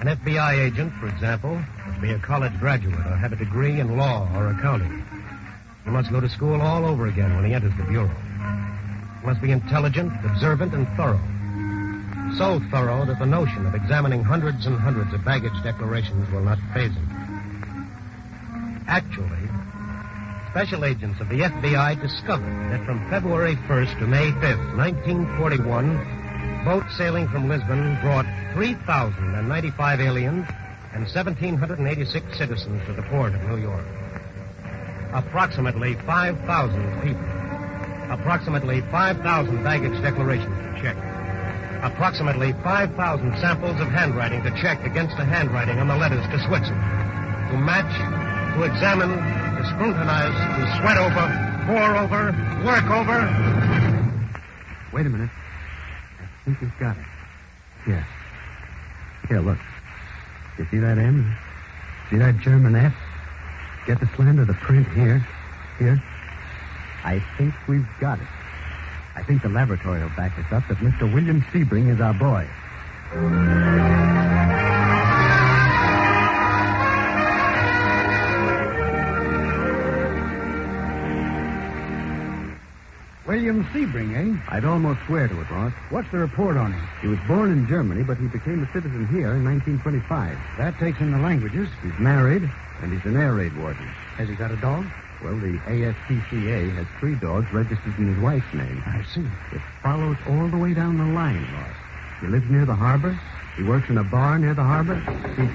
An 0.00 0.08
FBI 0.08 0.58
agent, 0.66 0.92
for 1.00 1.08
example, 1.08 1.56
must 1.86 2.00
be 2.02 2.12
a 2.12 2.18
college 2.18 2.52
graduate 2.58 3.06
or 3.06 3.16
have 3.16 3.32
a 3.32 3.36
degree 3.36 3.80
in 3.80 3.96
law 3.96 4.28
or 4.36 4.48
accounting. 4.48 5.04
He 5.84 5.90
must 5.90 6.10
go 6.10 6.20
to 6.20 6.28
school 6.28 6.60
all 6.60 6.84
over 6.84 7.06
again 7.06 7.34
when 7.36 7.44
he 7.44 7.54
enters 7.54 7.74
the 7.76 7.84
Bureau. 7.84 8.10
He 9.20 9.26
must 9.26 9.40
be 9.40 9.52
intelligent, 9.52 10.12
observant, 10.24 10.74
and 10.74 10.86
thorough. 10.96 11.20
So 12.36 12.60
thorough 12.70 13.04
that 13.06 13.18
the 13.18 13.26
notion 13.26 13.64
of 13.66 13.74
examining 13.74 14.24
hundreds 14.24 14.66
and 14.66 14.78
hundreds 14.78 15.14
of 15.14 15.24
baggage 15.24 15.54
declarations 15.62 16.30
will 16.32 16.42
not 16.42 16.58
faze 16.74 16.92
him. 16.92 18.84
Actually, 18.88 19.48
special 20.50 20.84
agents 20.84 21.20
of 21.20 21.28
the 21.28 21.40
FBI 21.40 22.00
discovered 22.00 22.70
that 22.70 22.84
from 22.84 23.08
February 23.08 23.56
1st 23.68 23.98
to 24.00 24.06
May 24.06 24.30
5th, 24.32 24.76
1941, 24.76 26.13
boats 26.64 26.96
sailing 26.96 27.28
from 27.28 27.46
Lisbon 27.46 27.98
brought 28.00 28.24
3,095 28.54 30.00
aliens 30.00 30.46
and 30.94 31.02
1,786 31.04 32.38
citizens 32.38 32.80
to 32.86 32.94
the 32.94 33.02
port 33.02 33.34
of 33.34 33.42
New 33.44 33.58
York. 33.58 33.84
Approximately 35.12 35.94
5,000 36.06 37.02
people. 37.02 37.20
Approximately 38.10 38.80
5,000 38.90 39.62
baggage 39.62 40.00
declarations 40.00 40.56
to 40.56 40.80
check. 40.80 40.96
Approximately 41.84 42.52
5,000 42.64 42.96
samples 43.38 43.78
of 43.80 43.88
handwriting 43.88 44.42
to 44.42 44.50
check 44.62 44.82
against 44.86 45.16
the 45.18 45.24
handwriting 45.24 45.78
on 45.78 45.88
the 45.88 45.96
letters 45.96 46.24
to 46.32 46.38
Switzerland. 46.48 46.80
To 47.52 47.58
match, 47.58 47.92
to 48.56 48.62
examine, 48.62 49.10
to 49.10 49.64
scrutinize, 49.68 50.32
to 50.32 50.64
sweat 50.80 50.96
over, 50.96 51.28
pore 51.66 51.96
over, 51.96 52.32
work 52.64 52.88
over. 52.90 53.20
Wait 54.92 55.06
a 55.06 55.10
minute. 55.10 55.30
Think 56.44 56.58
he's 56.58 56.68
got 56.78 56.96
it. 56.96 57.04
Yes. 57.86 58.06
Here, 59.28 59.40
look. 59.40 59.58
You 60.58 60.66
see 60.70 60.78
that 60.78 60.98
M? 60.98 61.34
See 62.10 62.16
that 62.18 62.38
German 62.38 62.76
F? 62.76 62.94
Get 63.86 64.00
the 64.00 64.08
slant 64.14 64.38
of 64.38 64.46
the 64.46 64.54
print 64.54 64.86
here. 64.92 65.26
Here. 65.78 66.02
I 67.02 67.22
think 67.36 67.54
we've 67.66 67.86
got 68.00 68.18
it. 68.18 68.26
I 69.16 69.22
think 69.22 69.42
the 69.42 69.48
laboratory 69.48 70.00
will 70.00 70.08
back 70.10 70.38
us 70.38 70.52
up 70.52 70.66
that 70.68 70.78
Mr. 70.78 71.12
William 71.12 71.42
Sebring 71.52 71.92
is 71.92 72.00
our 72.00 72.14
boy. 72.14 72.46
William 83.44 83.68
Sebring, 83.74 84.16
eh? 84.16 84.40
I'd 84.48 84.64
almost 84.64 85.00
swear 85.04 85.28
to 85.28 85.38
it, 85.38 85.50
Ross. 85.50 85.74
What's 85.90 86.10
the 86.10 86.16
report 86.16 86.56
on 86.56 86.72
him? 86.72 86.88
He 87.02 87.08
was 87.08 87.18
born 87.28 87.52
in 87.52 87.68
Germany, 87.68 88.02
but 88.02 88.16
he 88.16 88.26
became 88.26 88.62
a 88.62 88.72
citizen 88.72 89.06
here 89.08 89.34
in 89.34 89.44
1925. 89.44 90.38
That 90.56 90.78
takes 90.78 90.98
in 91.00 91.12
the 91.12 91.18
languages. 91.18 91.68
He's 91.82 91.98
married, 91.98 92.50
and 92.80 92.90
he's 92.90 93.04
an 93.04 93.18
air 93.18 93.34
raid 93.34 93.54
warden. 93.58 93.84
Has 94.16 94.30
he 94.30 94.34
got 94.34 94.50
a 94.50 94.56
dog? 94.56 94.86
Well, 95.22 95.36
the 95.36 95.58
ASPCA 95.68 96.74
has 96.74 96.86
three 96.98 97.16
dogs 97.16 97.52
registered 97.52 97.98
in 97.98 98.14
his 98.14 98.22
wife's 98.22 98.54
name. 98.54 98.82
I 98.86 99.04
see. 99.12 99.26
It 99.52 99.60
follows 99.82 100.16
all 100.26 100.48
the 100.48 100.56
way 100.56 100.72
down 100.72 100.96
the 100.96 101.12
line, 101.12 101.46
Ross. 101.52 101.76
He 102.22 102.28
lives 102.28 102.48
near 102.48 102.64
the 102.64 102.74
harbor. 102.74 103.12
He 103.58 103.62
works 103.62 103.90
in 103.90 103.98
a 103.98 104.04
bar 104.04 104.38
near 104.38 104.54
the 104.54 104.64
harbor. 104.64 104.96
He... 105.36 105.46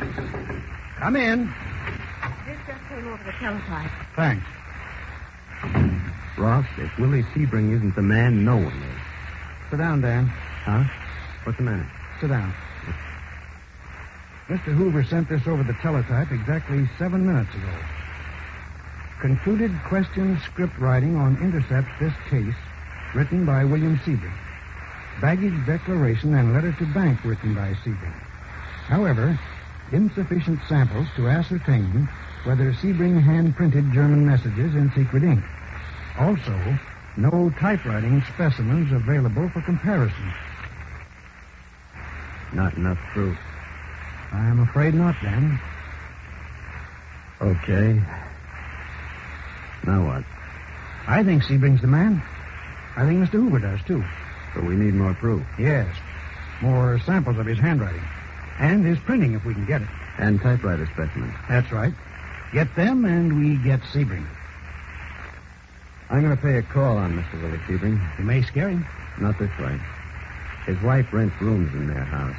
Come 1.00 1.16
in. 1.16 1.52
This 2.46 2.60
just 2.68 2.88
came 2.88 3.08
over 3.08 3.24
the 3.24 3.32
teletype. 3.32 3.90
Thanks. 4.16 4.46
Ross, 6.38 6.66
if 6.78 6.98
Willie 6.98 7.24
Sebring 7.34 7.76
isn't 7.76 7.96
the 7.96 8.02
man, 8.02 8.46
no 8.46 8.56
one 8.56 8.68
is. 8.68 9.02
Sit 9.70 9.78
down, 9.78 10.02
Dan. 10.02 10.26
Huh? 10.26 10.84
What's 11.44 11.58
the 11.58 11.64
matter? 11.64 11.90
Sit 12.22 12.30
down. 12.30 12.54
Mr. 14.48 14.74
Hoover 14.74 15.04
sent 15.04 15.30
this 15.30 15.46
over 15.48 15.64
the 15.64 15.74
teletype 15.82 16.32
exactly 16.32 16.90
seven 16.98 17.26
minutes 17.26 17.54
ago. 17.54 17.72
Concluded 19.22 19.72
question 19.86 20.40
script 20.46 20.80
writing 20.80 21.16
on 21.16 21.38
intercepts 21.38 21.92
this 22.00 22.14
case, 22.30 22.56
written 23.14 23.46
by 23.46 23.64
William 23.64 24.00
Sebring. 24.00 24.34
Baggage 25.22 25.66
declaration 25.66 26.34
and 26.34 26.54
letter 26.54 26.72
to 26.72 26.86
bank 26.94 27.24
written 27.24 27.54
by 27.54 27.74
Sebring. 27.84 28.20
However, 28.88 29.38
insufficient 29.92 30.60
samples 30.68 31.08
to 31.16 31.28
ascertain 31.28 32.10
whether 32.44 32.74
Sebring 32.74 33.22
hand 33.22 33.56
printed 33.56 33.92
German 33.92 34.26
messages 34.26 34.74
in 34.74 34.92
secret 34.96 35.24
ink. 35.24 35.44
Also, 36.20 36.78
no 37.16 37.50
typewriting 37.60 38.22
specimens 38.34 38.92
available 38.92 39.48
for 39.50 39.62
comparison. 39.62 40.34
Not 42.54 42.74
enough 42.74 42.98
proof. 43.14 43.38
I'm 44.34 44.60
afraid 44.60 44.94
not, 44.94 45.16
Dan. 45.22 45.60
Okay. 47.42 48.02
Now 49.86 50.06
what? 50.06 50.24
I 51.08 51.24
think 51.24 51.44
Sebring's 51.44 51.82
the 51.82 51.88
man. 51.88 52.22
I 52.98 53.06
think 53.06 53.24
Mr. 53.24 53.34
Hoover 53.34 53.60
does, 53.60 53.80
too. 53.86 54.04
But 54.54 54.66
we 54.66 54.76
need 54.76 54.94
more 54.94 55.14
proof. 55.14 55.46
Yes. 55.58 55.88
More 56.62 57.00
samples 57.00 57.38
of 57.38 57.46
his 57.46 57.58
handwriting. 57.58 58.04
And 58.60 58.86
his 58.86 59.00
printing, 59.00 59.36
if 59.36 59.46
we 59.46 59.54
can 59.54 59.66
get 59.66 59.82
it. 59.82 59.88
And 60.18 60.42
typewriter 60.42 60.86
specimens. 60.94 61.34
That's 61.48 61.72
right. 61.72 61.94
Get 62.52 62.76
them, 62.76 63.06
and 63.06 63.40
we 63.40 63.56
get 63.64 63.80
Sebring. 63.94 64.26
I'm 66.12 66.24
going 66.24 66.36
to 66.36 66.42
pay 66.42 66.58
a 66.58 66.64
call 66.64 66.98
on 66.98 67.14
Mr. 67.14 67.42
Willie 67.42 67.60
Sebring. 67.60 68.00
You 68.18 68.26
may 68.26 68.42
scare 68.42 68.70
him. 68.70 68.86
Not 69.20 69.38
this 69.38 69.56
way. 69.60 69.80
His 70.66 70.82
wife 70.82 71.14
rents 71.14 71.40
rooms 71.40 71.74
in 71.76 71.88
their 71.88 72.04
house. 72.04 72.36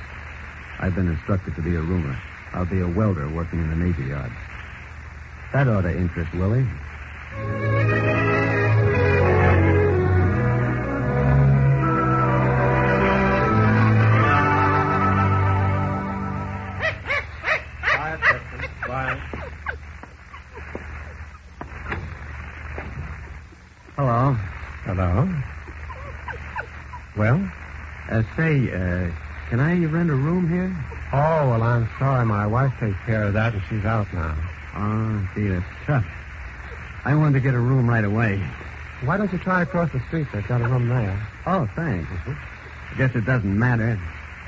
I've 0.81 0.95
been 0.95 1.09
instructed 1.09 1.55
to 1.55 1.63
be 1.63 1.77
a 1.77 1.81
roomer. 1.81 2.19
I'll 2.53 2.67
be 2.67 2.81
a 2.81 2.89
welder 2.89 3.29
working 3.29 3.61
in 3.61 3.71
the 3.71 3.77
Navy 3.77 4.05
Yard. 4.05 4.33
That 5.53 5.69
ought 5.69 5.83
to 5.83 5.97
interest 5.97 6.33
Willie. 6.35 6.67
Say, 28.51 28.73
uh, 28.73 29.09
can 29.49 29.61
I 29.61 29.85
rent 29.85 30.11
a 30.11 30.15
room 30.15 30.49
here? 30.49 30.77
Oh, 31.13 31.51
well, 31.51 31.63
I'm 31.63 31.89
sorry. 32.01 32.27
My 32.27 32.49
wife 32.49 32.73
takes 32.81 32.97
care 33.07 33.23
of 33.23 33.35
that, 33.35 33.53
and 33.55 33.63
she's 33.69 33.85
out 33.85 34.13
now. 34.13 34.37
Oh, 34.75 35.29
gee, 35.37 35.47
that's 35.47 35.65
tough. 35.87 36.05
I 37.05 37.15
wanted 37.15 37.35
to 37.35 37.41
get 37.41 37.55
a 37.55 37.61
room 37.61 37.89
right 37.89 38.05
away. 38.05 38.43
Why 39.05 39.19
don't 39.19 39.33
you 39.33 39.39
try 39.39 39.63
across 39.63 39.93
the 39.93 40.01
street? 40.09 40.27
They've 40.33 40.49
got 40.49 40.63
a 40.63 40.67
room 40.67 40.89
there. 40.89 41.29
Oh, 41.47 41.71
thanks. 41.77 42.11
I 42.27 42.99
guess 42.99 43.15
it 43.15 43.25
doesn't 43.25 43.57
matter. 43.57 44.01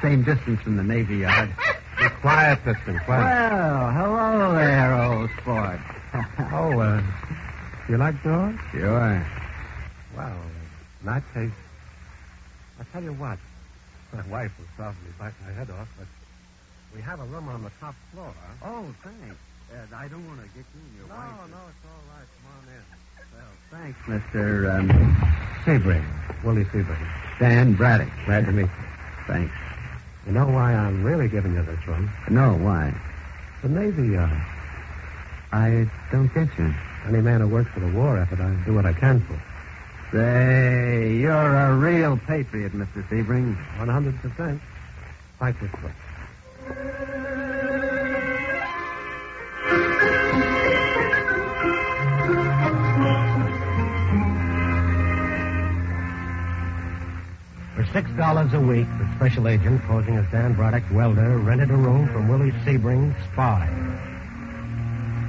Same 0.02 0.24
distance 0.24 0.60
from 0.62 0.76
the 0.76 0.82
Navy 0.82 1.18
Yard. 1.18 1.50
Be 2.00 2.08
quiet, 2.08 2.58
Blitzen, 2.64 3.04
quiet. 3.04 3.52
Well, 3.52 3.90
hello 3.92 4.54
there, 4.56 4.94
old 4.94 5.30
sport. 5.40 5.78
Oh, 6.52 6.80
uh, 6.80 7.00
you 7.88 7.98
like 7.98 8.20
dogs? 8.24 8.58
Sure. 8.72 9.26
Well, 10.16 10.36
in 11.00 11.06
that 11.06 11.22
case, 11.32 11.52
I'll 12.80 12.86
tell 12.92 13.02
you 13.04 13.12
what. 13.12 13.38
My 14.12 14.22
wife 14.28 14.52
will 14.58 14.66
probably 14.76 15.10
bite 15.18 15.32
my 15.46 15.52
head 15.52 15.70
off, 15.70 15.88
but 15.98 16.06
we 16.94 17.00
have 17.00 17.20
a 17.20 17.24
room 17.24 17.48
on 17.48 17.62
the 17.62 17.70
top 17.80 17.94
floor. 18.12 18.32
Oh, 18.64 18.84
thanks. 19.02 19.36
Uh, 19.72 19.96
I 19.96 20.08
don't 20.08 20.26
want 20.28 20.40
to 20.40 20.46
get 20.48 20.64
you 20.74 20.80
and 20.84 20.96
your 20.98 21.08
No, 21.08 21.14
wife. 21.14 21.50
no, 21.50 21.56
it's 21.68 21.84
all 21.88 22.04
right. 22.12 22.28
Come 22.36 22.52
on 22.52 22.64
in. 22.68 22.84
Well, 23.32 23.52
thanks, 23.70 23.98
Mr. 24.34 24.78
Um, 24.78 24.88
Sebring. 25.64 26.04
Willie 26.44 26.64
Sebring. 26.66 27.08
Dan 27.38 27.72
Braddock. 27.74 28.08
Glad 28.26 28.44
to 28.46 28.52
meet 28.52 28.62
you. 28.62 28.70
Thanks. 29.26 29.54
You 30.26 30.32
know 30.32 30.46
why 30.46 30.74
I'm 30.74 31.02
really 31.02 31.28
giving 31.28 31.54
you 31.54 31.62
this 31.62 31.86
room? 31.88 32.10
No, 32.28 32.52
why? 32.54 32.92
The 33.62 33.68
Navy, 33.70 34.16
uh, 34.16 34.28
I 35.52 35.88
don't 36.10 36.32
get 36.34 36.48
you. 36.58 36.72
any 37.08 37.20
man 37.22 37.40
who 37.40 37.48
works 37.48 37.70
for 37.72 37.80
the 37.80 37.88
war 37.88 38.18
effort, 38.18 38.40
I 38.40 38.54
do 38.66 38.74
what 38.74 38.84
I 38.86 38.92
can 38.92 39.20
for. 39.22 39.40
Say, 40.12 41.16
you're 41.16 41.56
a 41.56 41.74
real 41.74 42.18
patriot, 42.18 42.72
Mr. 42.72 43.02
Sebring. 43.08 43.56
100%. 43.78 44.60
Fight 45.38 45.54
this 45.58 45.72
way. 45.82 45.90
For 57.74 57.86
six 57.94 58.10
dollars 58.10 58.52
a 58.52 58.60
week, 58.60 58.86
the 58.98 59.08
special 59.16 59.48
agent 59.48 59.82
posing 59.84 60.16
as 60.16 60.30
Dan 60.30 60.52
Braddock, 60.52 60.82
welder, 60.92 61.38
rented 61.38 61.70
a 61.70 61.74
room 61.76 62.06
from 62.08 62.28
Willie 62.28 62.52
Sebring, 62.66 63.14
spy. 63.32 63.66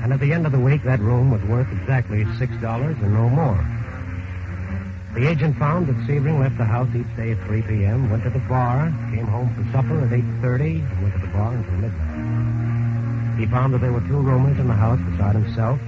And 0.03 0.11
at 0.11 0.19
the 0.19 0.33
end 0.33 0.45
of 0.45 0.51
the 0.51 0.59
week, 0.59 0.83
that 0.83 0.99
room 0.99 1.31
was 1.31 1.41
worth 1.43 1.71
exactly 1.71 2.25
six 2.37 2.53
dollars 2.57 2.97
and 3.01 3.13
no 3.13 3.29
more. 3.29 3.65
The 5.13 5.29
agent 5.29 5.59
found 5.59 5.85
that 5.85 5.95
Sebring 6.07 6.39
left 6.39 6.57
the 6.57 6.65
house 6.65 6.89
each 6.95 7.15
day 7.15 7.33
at 7.33 7.45
3 7.45 7.61
p.m., 7.61 8.09
went 8.09 8.23
to 8.23 8.31
the 8.31 8.39
bar, 8.49 8.91
came 9.13 9.27
home 9.27 9.53
for 9.53 9.61
supper 9.71 9.99
at 10.01 10.09
8.30, 10.09 10.81
and 10.81 11.01
went 11.03 11.13
to 11.13 11.21
the 11.21 11.27
bar 11.27 11.53
until 11.53 11.73
midnight. 11.73 13.39
He 13.39 13.45
found 13.45 13.75
that 13.75 13.81
there 13.81 13.91
were 13.91 14.01
two 14.01 14.17
roomers 14.17 14.57
in 14.57 14.67
the 14.67 14.73
house 14.73 14.99
beside 15.11 15.35
himself. 15.35 15.79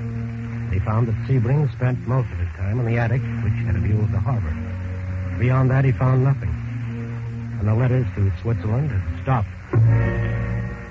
He 0.72 0.78
found 0.78 1.08
that 1.08 1.16
Sebring 1.26 1.72
spent 1.74 1.98
most 2.08 2.32
of 2.32 2.38
his 2.38 2.50
time 2.50 2.80
in 2.80 2.86
the 2.86 3.00
attic, 3.00 3.22
which 3.42 3.54
had 3.66 3.76
a 3.76 3.80
view 3.80 4.00
of 4.00 4.12
the 4.12 4.20
harbor. 4.20 4.56
Beyond 5.40 5.72
that, 5.72 5.86
he 5.86 5.92
found 5.92 6.24
nothing. 6.24 6.54
And 7.60 7.68
the 7.68 7.74
letters 7.74 8.06
to 8.14 8.32
Switzerland 8.44 8.92
had 8.92 9.24
stopped. 9.24 9.50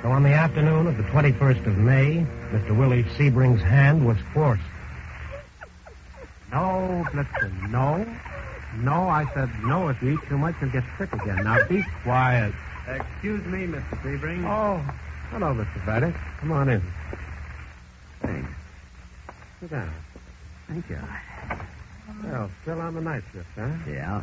So 0.02 0.10
on 0.10 0.24
the 0.24 0.32
afternoon 0.32 0.88
of 0.88 0.96
the 0.96 1.04
21st 1.04 1.66
of 1.68 1.78
May, 1.78 2.26
Mr. 2.50 2.76
Willie 2.76 3.04
Sebring's 3.16 3.62
hand 3.62 4.04
was 4.04 4.18
forced. 4.32 4.64
No, 6.54 7.04
Blitzen, 7.10 7.70
no. 7.72 8.06
No, 8.76 9.08
I 9.08 9.26
said 9.34 9.50
no. 9.64 9.88
If 9.88 10.00
you 10.00 10.14
eat 10.14 10.20
too 10.28 10.38
much, 10.38 10.54
you'll 10.60 10.70
get 10.70 10.84
sick 10.96 11.12
again. 11.12 11.42
Now 11.42 11.66
be 11.66 11.82
quiet. 12.04 12.54
Excuse 12.86 13.44
me, 13.46 13.66
Mr. 13.66 13.82
Sebring. 14.02 14.44
Oh, 14.46 14.78
hello, 15.30 15.52
Mr. 15.52 15.84
Braddock. 15.84 16.14
Come 16.38 16.52
on 16.52 16.68
in. 16.68 16.82
Thanks. 18.20 18.50
Sit 19.58 19.70
down. 19.70 19.90
Thank 20.68 20.88
you. 20.90 20.98
Well, 22.22 22.50
still 22.62 22.80
on 22.80 22.94
the 22.94 23.00
night 23.00 23.24
shift, 23.32 23.48
huh? 23.56 23.70
Yeah. 23.88 24.22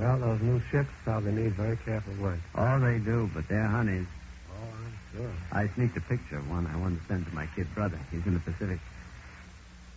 Well, 0.00 0.18
those 0.18 0.40
new 0.40 0.60
ships 0.72 0.90
probably 1.04 1.32
need 1.32 1.52
very 1.52 1.76
careful 1.76 2.14
work. 2.14 2.40
Oh, 2.56 2.80
they 2.80 2.98
do, 2.98 3.30
but 3.32 3.46
they're 3.46 3.62
honeys. 3.62 4.06
Oh, 4.50 4.74
I'm 4.74 4.98
sure. 5.16 5.30
I 5.52 5.68
sneaked 5.68 5.96
a 5.96 6.00
picture 6.00 6.38
of 6.38 6.50
one 6.50 6.66
I 6.66 6.76
wanted 6.78 7.00
to 7.00 7.06
send 7.06 7.26
to 7.26 7.34
my 7.34 7.46
kid 7.54 7.72
brother. 7.76 8.00
He's 8.10 8.26
in 8.26 8.34
the 8.34 8.40
Pacific. 8.40 8.80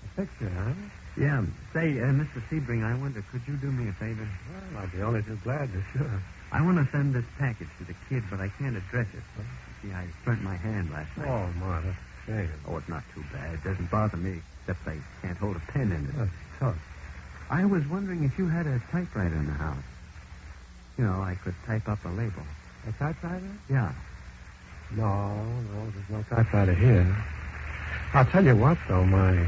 A 0.04 0.22
picture, 0.22 0.50
huh? 0.50 0.74
Yeah. 1.18 1.44
Say, 1.74 2.00
uh, 2.00 2.12
Mr. 2.12 2.42
Sebring, 2.52 2.84
I 2.84 2.96
wonder, 3.00 3.24
could 3.32 3.42
you 3.48 3.56
do 3.58 3.72
me 3.72 3.88
a 3.90 3.94
favor? 3.94 4.28
Well, 4.74 4.84
I'd 4.84 4.92
be 4.92 5.02
only 5.02 5.24
too 5.24 5.40
glad 5.44 5.72
to, 5.72 5.82
sure. 5.94 6.22
I 6.52 6.62
want 6.62 6.78
to 6.78 6.88
send 6.92 7.14
this 7.14 7.26
package 7.38 7.70
to 7.80 7.86
the 7.86 7.96
kid, 8.10 8.24
but 8.30 8.40
I 8.40 8.50
can't 8.60 8.76
address 8.76 9.08
it. 9.14 9.24
You 9.38 9.90
see, 9.90 9.94
I 9.96 10.08
burnt 10.26 10.44
my 10.44 10.56
hand 10.56 10.92
last 10.92 11.18
night. 11.18 11.28
Oh, 11.28 11.48
Ma, 11.60 11.80
that's 11.82 11.98
a 11.98 12.32
shame. 12.32 12.52
Oh, 12.68 12.78
it's 12.78 12.90
not 12.90 13.04
too 13.14 13.24
bad. 13.32 13.54
It 13.56 13.64
doesn't 13.64 13.90
bother 13.90 14.18
me, 14.18 14.42
except 14.62 14.88
I 14.88 14.98
can't 15.22 15.38
hold 15.38 15.56
a 15.56 15.72
pen 15.72 15.92
in 15.92 16.06
it. 16.06 16.16
That's 16.18 16.32
tough. 16.60 16.78
I 17.50 17.66
was 17.66 17.86
wondering 17.88 18.24
if 18.24 18.38
you 18.38 18.48
had 18.48 18.68
a 18.68 18.80
typewriter 18.92 19.36
in 19.36 19.48
the 19.48 19.54
house. 19.54 19.84
You 20.98 21.06
know, 21.06 21.22
I 21.22 21.36
could 21.36 21.56
type 21.66 21.88
up 21.88 22.04
a 22.06 22.10
label. 22.10 22.44
A 22.88 22.92
typewriter? 22.94 23.52
Yeah. 23.70 23.92
No, 24.96 25.44
no, 25.44 25.92
there's 25.92 26.10
no 26.10 26.36
typewriter 26.36 26.74
here. 26.74 27.16
I'll 28.14 28.26
tell 28.26 28.46
you 28.46 28.56
what, 28.56 28.78
though, 28.88 29.04
my 29.04 29.46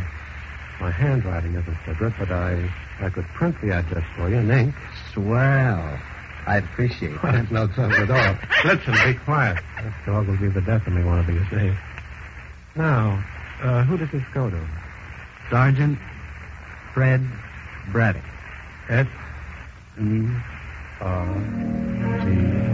my 0.79 0.91
handwriting 0.91 1.55
isn't 1.55 1.77
so 1.85 1.93
good, 1.95 2.13
but 2.19 2.31
I 2.31 2.69
I 2.99 3.09
could 3.09 3.25
print 3.29 3.59
the 3.61 3.71
address 3.71 4.03
for 4.15 4.29
you 4.29 4.37
in 4.37 4.49
ink. 4.51 4.75
Swell. 5.13 5.99
I'd 6.47 6.63
appreciate 6.63 7.11
Well, 7.23 7.31
that. 7.33 7.49
that's 7.49 7.51
no 7.51 7.67
trouble 7.67 7.95
at 7.95 8.09
all. 8.11 8.37
Listen, 8.63 8.93
be 9.05 9.13
quiet. 9.19 9.57
That 9.83 9.93
dog 10.05 10.27
will 10.27 10.37
be 10.37 10.47
the 10.47 10.61
death 10.61 10.87
of 10.87 10.93
me 10.93 11.03
one 11.03 11.19
of 11.19 11.27
these 11.27 11.47
days. 11.49 11.75
Now, 12.75 13.23
uh, 13.61 13.83
who 13.83 13.97
does 13.97 14.09
this 14.11 14.23
go 14.33 14.49
to? 14.49 14.67
Sergeant 15.49 15.97
Fred 16.93 17.25
Braddock. 17.91 18.23
S 18.89 19.07
E 20.01 20.27
R 21.01 21.25
G. 22.23 22.66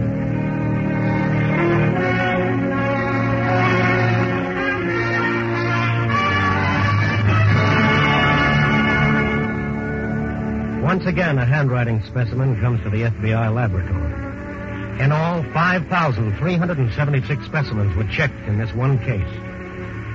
Once 10.94 11.06
again, 11.06 11.38
a 11.38 11.44
handwriting 11.44 12.00
specimen 12.04 12.54
comes 12.60 12.80
to 12.84 12.88
the 12.88 12.98
FBI 12.98 13.52
laboratory. 13.52 15.02
In 15.02 15.10
all, 15.10 15.42
5,376 15.52 17.44
specimens 17.44 17.96
were 17.96 18.04
checked 18.04 18.38
in 18.46 18.58
this 18.58 18.72
one 18.74 19.00
case. 19.00 19.34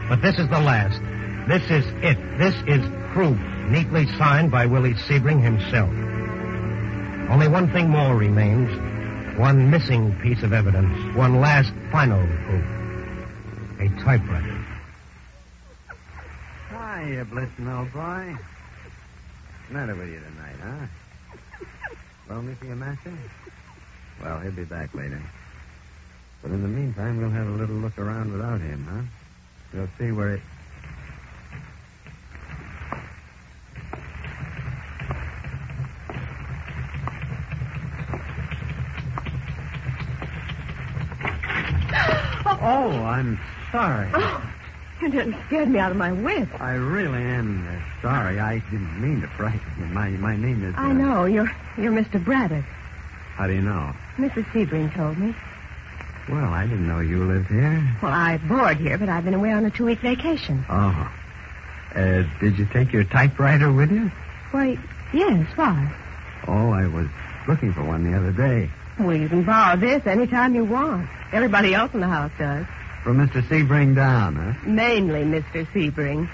But 0.08 0.22
this 0.22 0.40
is 0.40 0.48
the 0.48 0.62
last. 0.62 1.02
This 1.50 1.64
is 1.64 1.86
it. 2.02 2.18
This 2.38 2.56
is 2.66 2.80
proof, 3.12 3.38
neatly 3.68 4.08
signed 4.18 4.52
by 4.52 4.68
Willie 4.68 4.94
Sebring 4.94 5.44
himself. 5.44 5.90
Only 7.30 7.50
one 7.50 7.70
thing 7.74 7.90
more 7.90 8.16
remains. 8.16 8.72
One 9.38 9.70
missing 9.70 10.18
piece 10.22 10.44
of 10.44 10.54
evidence. 10.54 11.14
One 11.14 11.42
last 11.42 11.74
final 11.92 12.26
proof. 12.46 12.64
A 13.82 13.90
typewriter. 14.02 14.66
Hiya, 16.70 17.26
Blitzen, 17.26 17.68
old 17.68 17.92
boy. 17.92 18.38
What's 19.70 19.82
the 19.82 19.86
matter 19.86 19.96
with 20.02 20.10
you 20.10 20.20
tonight, 20.20 20.56
huh? 22.28 22.34
Lonely 22.34 22.56
for 22.56 22.66
your 22.66 22.76
master? 22.76 23.12
Well, 24.20 24.40
he'll 24.40 24.52
be 24.52 24.66
back 24.66 24.96
later. 24.96 25.22
But 26.42 26.50
in 26.50 26.64
the 26.64 26.68
meantime, 26.68 27.20
we'll 27.22 27.30
have 27.30 27.46
a 27.46 27.52
little 27.52 27.76
look 27.76 27.96
around 28.00 28.32
without 28.32 28.62
him, 28.62 28.84
huh? 28.90 29.02
We'll 29.72 29.88
see 30.00 30.12
where 30.12 30.34
it. 30.34 30.42
Oh, 42.62 42.90
I'm 43.04 43.40
sorry. 43.72 44.10
Oh, 44.16 44.42
you 45.02 45.10
didn't 45.10 45.36
scared 45.48 45.70
me 45.70 45.80
out 45.80 45.92
of 45.92 45.98
my 45.98 46.12
wits. 46.12 46.52
I 46.60 46.74
really 46.74 47.22
am 47.22 47.68
uh, 47.68 48.02
sorry. 48.02 48.40
I 48.40 48.60
didn't 48.72 49.02
mean 49.02 49.22
to 49.22 49.28
frighten 49.28 49.62
you. 49.80 49.86
My 49.86 50.10
my 50.10 50.36
name 50.36 50.64
is. 50.64 50.76
I 50.78 50.90
uh, 50.90 50.94
know. 50.94 51.26
You're 51.26 51.52
you're 51.78 51.92
Mr. 51.92 52.24
Braddock. 52.24 52.66
How 53.36 53.48
do 53.48 53.54
you 53.54 53.62
know? 53.62 53.94
Mrs. 54.18 54.46
Sebring 54.52 54.94
told 54.94 55.18
me. 55.18 55.34
Well, 56.28 56.54
I 56.54 56.68
didn't 56.68 56.88
know 56.88 57.00
you 57.00 57.24
lived 57.24 57.48
here. 57.48 57.98
Well, 58.04 58.12
I 58.12 58.38
board 58.38 58.78
here, 58.78 58.98
but 58.98 59.10
I've 59.10 59.24
been 59.24 59.34
away 59.34 59.52
on 59.52 59.66
a 59.66 59.72
two-week 59.72 60.00
vacation. 60.00 60.64
Oh. 60.70 61.12
Uh, 61.96 62.24
did 62.40 62.60
you 62.60 62.68
take 62.72 62.94
your 62.94 63.04
typewriter 63.04 63.72
with 63.72 63.92
you? 63.92 64.12
Why, 64.52 64.78
yes, 65.12 65.48
why? 65.56 65.92
Oh, 66.48 66.70
I 66.70 66.86
was 66.86 67.08
looking 67.48 67.74
for 67.74 67.84
one 67.84 68.12
the 68.12 68.16
other 68.16 68.32
day. 68.32 68.70
Well, 69.00 69.16
you 69.16 69.28
can 69.28 69.44
borrow 69.44 69.76
this 69.78 70.06
anytime 70.06 70.54
you 70.54 70.66
want. 70.66 71.10
Everybody 71.32 71.74
else 71.74 71.94
in 71.94 72.02
the 72.02 72.08
house 72.08 72.32
does. 72.38 72.66
From 73.04 73.18
Mr. 73.18 73.42
Sebring 73.48 73.96
down, 73.96 74.36
huh? 74.36 74.54
Mainly 74.70 75.24
Mr. 75.24 75.66
Sebring. 75.74 76.28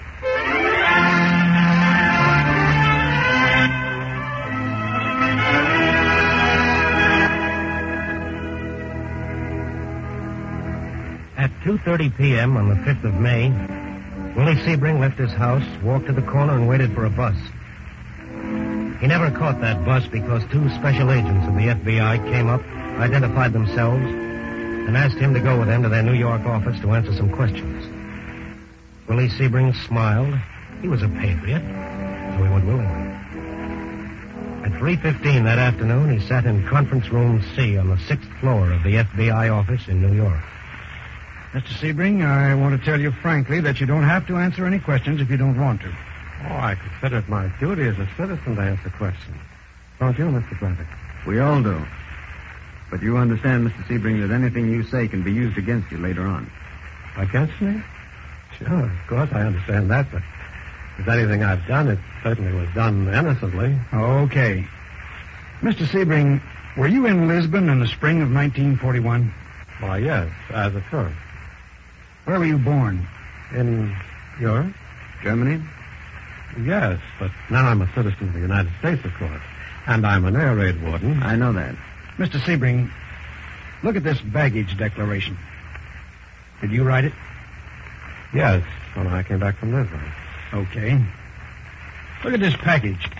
At 11.36 11.50
2.30 11.60 12.16
p.m. 12.16 12.56
on 12.56 12.68
the 12.70 12.74
5th 12.76 13.04
of 13.04 13.14
May, 13.20 13.50
Willie 14.34 14.56
Sebring 14.62 14.98
left 15.00 15.18
his 15.18 15.32
house, 15.32 15.62
walked 15.82 16.06
to 16.06 16.12
the 16.12 16.22
corner, 16.22 16.54
and 16.54 16.66
waited 16.66 16.94
for 16.94 17.04
a 17.04 17.10
bus. 17.10 17.36
He 19.00 19.06
never 19.06 19.30
caught 19.30 19.60
that 19.60 19.84
bus 19.84 20.06
because 20.06 20.42
two 20.50 20.68
special 20.70 21.10
agents 21.12 21.46
of 21.46 21.54
the 21.54 21.68
FBI 21.68 22.30
came 22.32 22.48
up, 22.48 22.62
identified 22.98 23.52
themselves, 23.52 24.02
and 24.86 24.96
asked 24.96 25.16
him 25.16 25.34
to 25.34 25.40
go 25.40 25.58
with 25.58 25.68
them 25.68 25.82
to 25.82 25.88
their 25.88 26.02
New 26.02 26.14
York 26.14 26.42
office 26.46 26.80
to 26.80 26.92
answer 26.92 27.12
some 27.14 27.30
questions. 27.30 27.84
Willie 29.08 29.28
Sebring 29.28 29.74
smiled. 29.86 30.38
He 30.80 30.88
was 30.88 31.02
a 31.02 31.08
patriot, 31.08 31.60
so 31.60 32.44
he 32.44 32.50
went 32.50 32.66
willingly. 32.66 33.06
At 34.64 34.72
3.15 34.80 35.44
that 35.44 35.58
afternoon, 35.58 36.18
he 36.18 36.26
sat 36.26 36.44
in 36.44 36.66
conference 36.66 37.08
room 37.10 37.42
C 37.54 37.76
on 37.78 37.88
the 37.88 37.98
sixth 37.98 38.28
floor 38.40 38.72
of 38.72 38.82
the 38.82 38.94
FBI 38.94 39.52
office 39.52 39.86
in 39.88 40.00
New 40.00 40.14
York. 40.14 40.42
Mr. 41.52 41.72
Sebring, 41.80 42.26
I 42.26 42.54
want 42.54 42.78
to 42.78 42.84
tell 42.84 43.00
you 43.00 43.10
frankly 43.10 43.60
that 43.60 43.80
you 43.80 43.86
don't 43.86 44.02
have 44.02 44.26
to 44.26 44.36
answer 44.36 44.66
any 44.66 44.78
questions 44.78 45.20
if 45.20 45.30
you 45.30 45.36
don't 45.36 45.58
want 45.58 45.80
to. 45.82 45.88
Oh, 45.88 46.54
I 46.54 46.74
consider 46.74 47.18
it 47.18 47.28
my 47.28 47.48
duty 47.58 47.84
as 47.84 47.98
a 47.98 48.08
citizen 48.16 48.56
to 48.56 48.62
answer 48.62 48.90
questions. 48.90 49.36
Don't 49.98 50.18
you, 50.18 50.26
Mr. 50.26 50.58
Braddock? 50.58 50.86
We 51.26 51.40
all 51.40 51.62
do. 51.62 51.82
But 52.90 53.02
you 53.02 53.16
understand, 53.16 53.68
Mr. 53.68 53.84
Sebring, 53.86 54.26
that 54.26 54.34
anything 54.34 54.70
you 54.70 54.84
say 54.84 55.08
can 55.08 55.22
be 55.22 55.32
used 55.32 55.58
against 55.58 55.90
you 55.90 55.98
later 55.98 56.26
on. 56.26 56.50
Against 57.16 57.60
me? 57.60 57.82
Sure, 58.58 58.84
of 58.84 59.06
course 59.08 59.30
I 59.32 59.42
understand 59.42 59.90
that, 59.90 60.10
but 60.10 60.22
if 60.98 61.08
anything 61.08 61.42
I've 61.42 61.66
done, 61.66 61.88
it 61.88 61.98
certainly 62.22 62.52
was 62.52 62.68
done 62.74 63.08
innocently. 63.08 63.78
Okay. 63.92 64.66
Mr. 65.60 65.86
Sebring, 65.86 66.40
were 66.76 66.86
you 66.86 67.06
in 67.06 67.28
Lisbon 67.28 67.68
in 67.68 67.80
the 67.80 67.86
spring 67.86 68.22
of 68.22 68.32
1941? 68.32 69.32
Why, 69.80 69.98
yes, 69.98 70.30
as 70.50 70.74
a 70.74 70.82
tourist. 70.90 71.16
Where 72.24 72.38
were 72.38 72.46
you 72.46 72.58
born? 72.58 73.06
In 73.52 73.94
Europe? 74.40 74.72
Germany? 75.22 75.62
Yes, 76.64 77.00
but 77.18 77.30
now 77.50 77.66
I'm 77.66 77.82
a 77.82 77.92
citizen 77.94 78.28
of 78.28 78.32
the 78.32 78.40
United 78.40 78.72
States, 78.78 79.04
of 79.04 79.12
course. 79.14 79.42
And 79.86 80.06
I'm 80.06 80.24
an 80.24 80.36
air 80.36 80.54
raid 80.54 80.82
warden. 80.82 81.22
I 81.22 81.36
know 81.36 81.52
that. 81.52 81.74
Mr. 82.18 82.40
Sebring, 82.40 82.90
look 83.82 83.96
at 83.96 84.02
this 84.02 84.20
baggage 84.20 84.76
declaration. 84.78 85.36
Did 86.60 86.70
you 86.70 86.82
write 86.84 87.04
it? 87.04 87.12
Yes, 88.32 88.64
when 88.94 89.06
I 89.06 89.22
came 89.22 89.38
back 89.38 89.58
from 89.58 89.74
Lisbon. 89.74 90.00
Okay. 90.52 91.04
Look 92.24 92.32
at 92.32 92.40
this 92.40 92.56
package. 92.56 93.10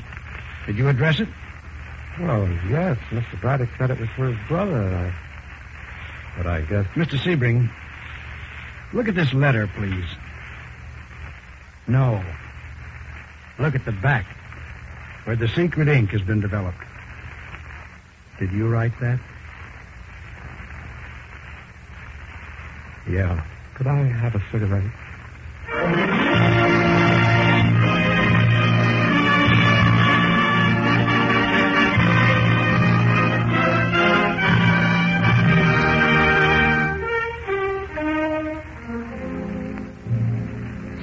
Did 0.67 0.77
you 0.77 0.89
address 0.89 1.21
it? 1.21 1.29
Oh, 2.21 2.47
yes. 2.69 2.97
Mr. 3.11 3.41
Braddock 3.41 3.69
said 3.77 3.91
it 3.91 4.01
was 4.01 4.09
for 4.17 4.33
his 4.33 4.49
brother. 4.49 4.83
I... 4.83 5.13
But 6.37 6.47
I 6.47 6.63
guess. 6.63 6.87
Mr. 6.95 7.19
Sebring, 7.19 7.71
look 8.93 9.09
at 9.09 9.15
this 9.15 9.33
letter, 9.35 9.67
please. 9.67 10.07
No. 11.87 12.25
Look 13.59 13.75
at 13.75 13.85
the 13.85 13.93
back, 13.93 14.27
where 15.25 15.37
the 15.37 15.49
secret 15.49 15.89
ink 15.89 16.11
has 16.11 16.23
been 16.23 16.41
developed. 16.41 16.86
Did 18.39 18.53
you 18.53 18.69
write 18.69 18.93
that? 19.01 19.19
Yeah. 23.09 23.43
Could 23.75 23.87
I 23.87 24.03
have 24.03 24.35
a 24.35 24.43
cigarette? 24.51 24.85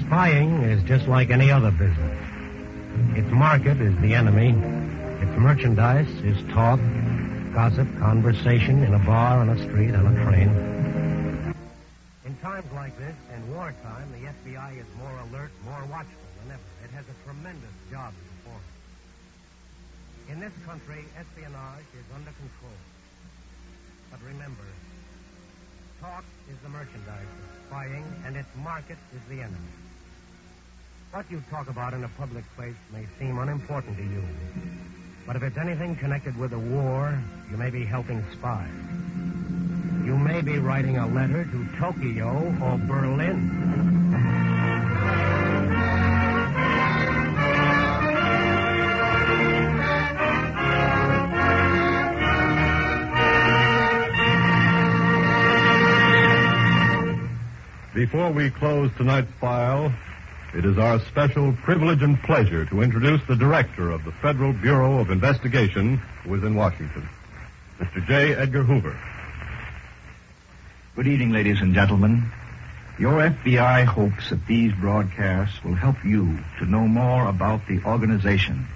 Spying 0.02 0.62
is 0.64 0.84
just 0.84 1.08
like 1.08 1.32
any 1.32 1.50
other 1.50 1.72
business. 1.72 2.20
Its 3.16 3.30
market 3.32 3.82
is 3.82 4.00
the 4.02 4.14
enemy. 4.14 4.50
Its 5.22 5.40
merchandise 5.40 6.10
is 6.24 6.38
talk, 6.54 6.80
gossip, 7.54 7.88
conversation 8.00 8.84
in 8.84 8.94
a 8.96 9.00
bar, 9.00 9.38
on 9.38 9.50
a 9.50 9.58
street, 9.64 9.94
on 9.94 10.08
a 10.08 10.24
train. 10.26 10.50
In 12.26 12.36
times 12.42 12.66
like 12.74 12.98
this, 12.98 13.14
in 13.36 13.54
wartime, 13.54 14.10
the 14.12 14.26
FBI 14.26 14.80
is 14.80 14.88
more 14.98 15.14
alert, 15.30 15.52
more 15.64 15.86
watchful 15.86 16.26
than 16.42 16.58
ever. 16.58 16.70
It 16.84 16.90
has 16.96 17.06
a 17.06 17.14
tremendous 17.26 17.76
job 17.92 18.12
to 18.12 18.24
perform. 18.34 18.64
In 20.30 20.40
this 20.40 20.54
country, 20.66 21.06
espionage 21.16 21.86
is 21.94 22.06
under 22.16 22.32
control. 22.32 22.80
But 24.10 24.20
remember, 24.26 24.66
talk 26.02 26.26
is 26.50 26.58
the 26.64 26.70
merchandise 26.70 27.30
of 27.38 27.68
spying, 27.68 28.04
and 28.26 28.36
its 28.36 28.50
market 28.64 28.98
is 29.14 29.22
the 29.30 29.44
enemy. 29.44 29.74
What 31.12 31.30
you 31.30 31.44
talk 31.52 31.70
about 31.70 31.94
in 31.94 32.04
a 32.04 32.10
public 32.18 32.46
place 32.56 32.76
may 32.92 33.06
seem 33.20 33.38
unimportant 33.38 33.96
to 33.98 34.04
you. 34.04 34.24
But 35.26 35.38
if 35.38 35.44
it's 35.44 35.58
anything 35.58 35.96
connected 35.96 36.38
with 36.38 36.52
the 36.52 36.60
war, 36.60 37.18
you 37.50 37.58
may 37.58 37.70
be 37.70 37.86
helping 37.86 38.24
spies. 38.34 38.70
You 40.06 40.18
may 40.18 40.42
be 40.42 40.60
writing 40.60 40.98
a 40.98 41.08
letter 41.08 41.46
to 41.46 41.68
Tokyo 41.80 42.54
or 42.62 42.78
Berlin. 42.78 43.50
Before 57.94 58.32
we 58.32 58.50
close 58.50 58.92
tonight's 58.98 59.32
file, 59.40 59.94
it 60.56 60.66
is 60.66 60.78
our 60.78 61.00
special 61.00 61.52
privilege 61.64 62.04
and 62.04 62.22
pleasure 62.22 62.64
to 62.66 62.82
introduce 62.82 63.22
the 63.28 63.36
director 63.36 63.90
of 63.90 64.04
the 64.04 64.12
Federal 64.12 64.54
Bureau 64.54 65.00
of 65.00 65.10
Investigation, 65.10 65.98
who 66.24 66.36
is 66.36 66.44
in 66.44 66.54
Washington, 66.54 67.10
Mr. 67.80 68.06
J. 68.06 68.36
Edgar 68.36 68.62
Hoover. 68.62 68.96
Good 70.96 71.08
evening, 71.08 71.32
ladies 71.32 71.60
and 71.60 71.74
gentlemen. 71.74 72.32
Your 73.00 73.14
FBI 73.14 73.86
hopes 73.86 74.30
that 74.30 74.46
these 74.46 74.72
broadcasts 74.74 75.64
will 75.64 75.74
help 75.74 76.06
you 76.06 76.38
to 76.60 76.66
know 76.66 76.88
more 76.88 77.28
about 77.28 77.68
the 77.68 77.82
organization 77.84 78.68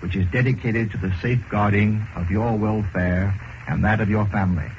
which 0.00 0.16
is 0.16 0.26
dedicated 0.30 0.92
to 0.92 0.96
the 0.96 1.12
safeguarding 1.20 2.06
of 2.16 2.30
your 2.30 2.56
welfare 2.56 3.38
and 3.68 3.84
that 3.84 4.00
of 4.00 4.08
your 4.08 4.24
family. 4.26 4.70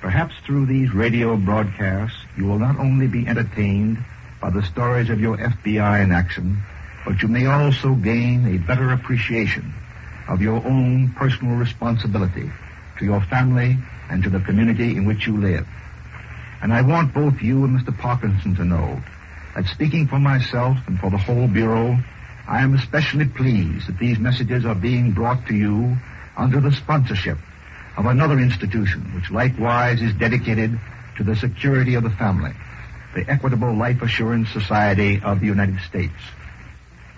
Perhaps 0.00 0.34
through 0.44 0.66
these 0.66 0.92
radio 0.92 1.36
broadcasts, 1.36 2.18
you 2.36 2.46
will 2.46 2.58
not 2.58 2.78
only 2.78 3.06
be 3.06 3.26
entertained 3.26 3.98
by 4.40 4.50
the 4.50 4.62
stories 4.62 5.10
of 5.10 5.20
your 5.20 5.36
FBI 5.36 6.02
in 6.04 6.12
action, 6.12 6.62
but 7.04 7.22
you 7.22 7.28
may 7.28 7.46
also 7.46 7.94
gain 7.94 8.46
a 8.46 8.58
better 8.58 8.90
appreciation 8.92 9.72
of 10.28 10.42
your 10.42 10.56
own 10.64 11.12
personal 11.12 11.56
responsibility 11.56 12.50
to 12.98 13.04
your 13.04 13.20
family 13.22 13.76
and 14.10 14.22
to 14.22 14.30
the 14.30 14.40
community 14.40 14.96
in 14.96 15.04
which 15.04 15.26
you 15.26 15.36
live. 15.36 15.66
And 16.62 16.72
I 16.72 16.82
want 16.82 17.14
both 17.14 17.40
you 17.42 17.64
and 17.64 17.78
Mr. 17.78 17.96
Parkinson 17.96 18.56
to 18.56 18.64
know 18.64 19.00
that 19.54 19.66
speaking 19.66 20.06
for 20.06 20.18
myself 20.18 20.76
and 20.86 20.98
for 20.98 21.10
the 21.10 21.18
whole 21.18 21.48
Bureau, 21.48 21.96
I 22.48 22.62
am 22.62 22.74
especially 22.74 23.26
pleased 23.26 23.88
that 23.88 23.98
these 23.98 24.18
messages 24.18 24.64
are 24.64 24.74
being 24.74 25.12
brought 25.12 25.46
to 25.46 25.54
you 25.54 25.96
under 26.36 26.60
the 26.60 26.72
sponsorship 26.72 27.38
of 27.96 28.06
another 28.06 28.38
institution 28.38 29.02
which 29.14 29.30
likewise 29.30 30.02
is 30.02 30.12
dedicated 30.14 30.78
to 31.16 31.24
the 31.24 31.34
security 31.34 31.94
of 31.94 32.04
the 32.04 32.10
family, 32.10 32.52
the 33.16 33.32
Equitable 33.32 33.74
Life 33.74 34.02
Assurance 34.02 34.50
Society 34.50 35.22
of 35.24 35.40
the 35.40 35.46
United 35.46 35.80
States. 35.88 36.12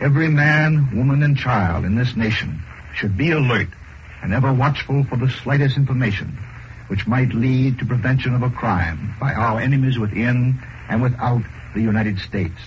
Every 0.00 0.28
man, 0.28 0.96
woman, 0.96 1.24
and 1.24 1.37
child 1.37 1.84
in 1.84 1.96
this 1.96 2.14
nation 2.14 2.62
should 2.94 3.16
be 3.16 3.32
alert 3.32 3.66
and 4.22 4.32
ever 4.32 4.52
watchful 4.52 5.02
for 5.02 5.16
the 5.16 5.28
slightest 5.28 5.76
information 5.76 6.38
which 6.87 7.08
might 7.08 7.34
lead 7.34 7.80
to 7.80 7.84
prevention 7.84 8.32
of 8.32 8.44
a 8.44 8.50
crime 8.50 9.12
by 9.20 9.34
our 9.34 9.61
enemies 9.61 9.98
within 9.98 10.62
and 10.88 11.02
without 11.02 11.42
the 11.74 11.82
United 11.82 12.20
States. 12.20 12.61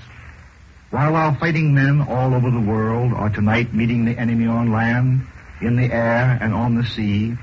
While 0.89 1.15
our 1.15 1.33
fighting 1.35 1.73
men 1.73 2.01
all 2.01 2.33
over 2.33 2.51
the 2.51 2.59
world 2.59 3.13
are 3.13 3.29
tonight 3.29 3.73
meeting 3.73 4.03
the 4.03 4.19
enemy 4.19 4.47
on 4.47 4.73
land, 4.73 5.25
in 5.61 5.77
the 5.77 5.85
air, 5.85 6.37
and 6.41 6.53
on 6.53 6.75
the 6.75 6.85
sea, 6.85 7.37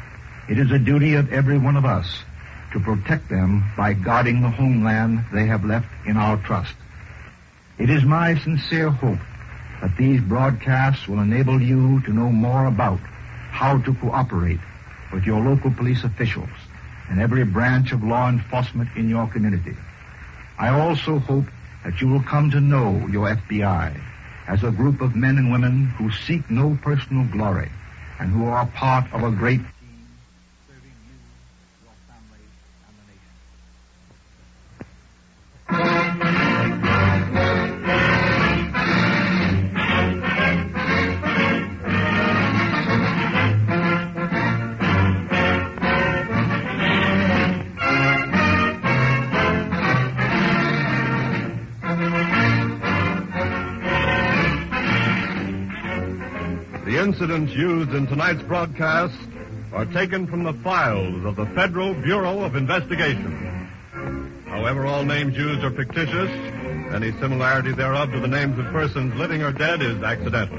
it 0.51 0.59
is 0.59 0.71
a 0.71 0.79
duty 0.79 1.15
of 1.15 1.33
every 1.33 1.57
one 1.57 1.79
of 1.79 1.87
us 1.87 2.25
to 2.73 2.81
protect 2.81 3.29
them 3.29 3.65
by 3.77 3.93
guarding 3.93 4.43
the 4.43 4.51
homeland 4.51 5.25
they 5.33 5.47
have 5.47 5.65
left 5.65 5.89
in 6.07 6.17
our 6.17 6.37
trust. 6.39 6.75
It 7.79 7.91
is 7.91 8.05
my 8.05 8.37
sincere 8.39 8.91
hope 8.91 9.19
that 9.81 9.97
these 9.97 10.21
broadcasts 10.21 11.07
will 11.07 11.21
enable 11.21 11.63
you 11.63 12.01
to 12.03 12.13
know 12.13 12.31
more 12.31 12.67
about 12.67 12.99
how 13.51 13.79
to 13.79 13.95
cooperate 13.95 14.61
with 15.13 15.25
your 15.25 15.41
local 15.41 15.71
police 15.71 16.05
officials 16.05 16.51
and 17.09 17.21
every 17.21 17.45
branch 17.45 17.93
of 17.93 18.03
law 18.05 18.29
enforcement 18.29 18.89
in 18.97 19.09
your 19.09 19.27
community. 19.29 19.77
I 20.59 20.69
also 20.69 21.19
hope 21.19 21.47
that 21.85 22.01
you 22.01 22.09
will 22.09 22.23
come 22.23 22.51
to 22.51 22.61
know 22.61 23.07
your 23.11 23.35
FBI 23.35 23.99
as 24.49 24.65
a 24.65 24.71
group 24.71 25.01
of 25.01 25.15
men 25.15 25.39
and 25.39 25.53
women 25.53 25.87
who 25.97 26.11
seek 26.11 26.51
no 26.51 26.77
personal 26.83 27.25
glory 27.27 27.71
and 28.19 28.31
who 28.31 28.47
are 28.47 28.67
part 28.67 29.13
of 29.13 29.23
a 29.23 29.31
great 29.31 29.61
incidents 57.09 57.55
used 57.55 57.95
in 57.95 58.07
tonight's 58.07 58.43
broadcast 58.43 59.19
are 59.73 59.87
taken 59.87 60.27
from 60.27 60.45
the 60.45 60.53
files 60.53 61.25
of 61.25 61.37
the 61.37 61.47
Federal 61.47 61.95
Bureau 61.95 62.41
of 62.41 62.55
Investigation. 62.55 63.33
However, 64.45 64.85
all 64.85 65.05
names 65.05 65.35
used 65.35 65.65
are 65.65 65.71
fictitious. 65.71 66.31
Any 66.93 67.13
similarity 67.13 67.73
thereof 67.73 68.13
to 68.13 68.21
the 68.21 68.29
names 68.29 68.59
of 68.59 68.67
persons 68.67 69.15
living 69.15 69.43
or 69.43 69.53
dead 69.53 69.81
is 69.81 70.03
accidental. 70.03 70.59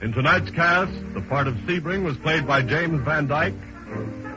In 0.00 0.12
tonight's 0.12 0.50
cast, 0.50 0.92
the 1.14 1.20
part 1.20 1.46
of 1.46 1.54
Sebring 1.58 2.02
was 2.02 2.16
played 2.16 2.44
by 2.44 2.60
James 2.62 3.00
Van 3.04 3.28
Dyke, 3.28 3.54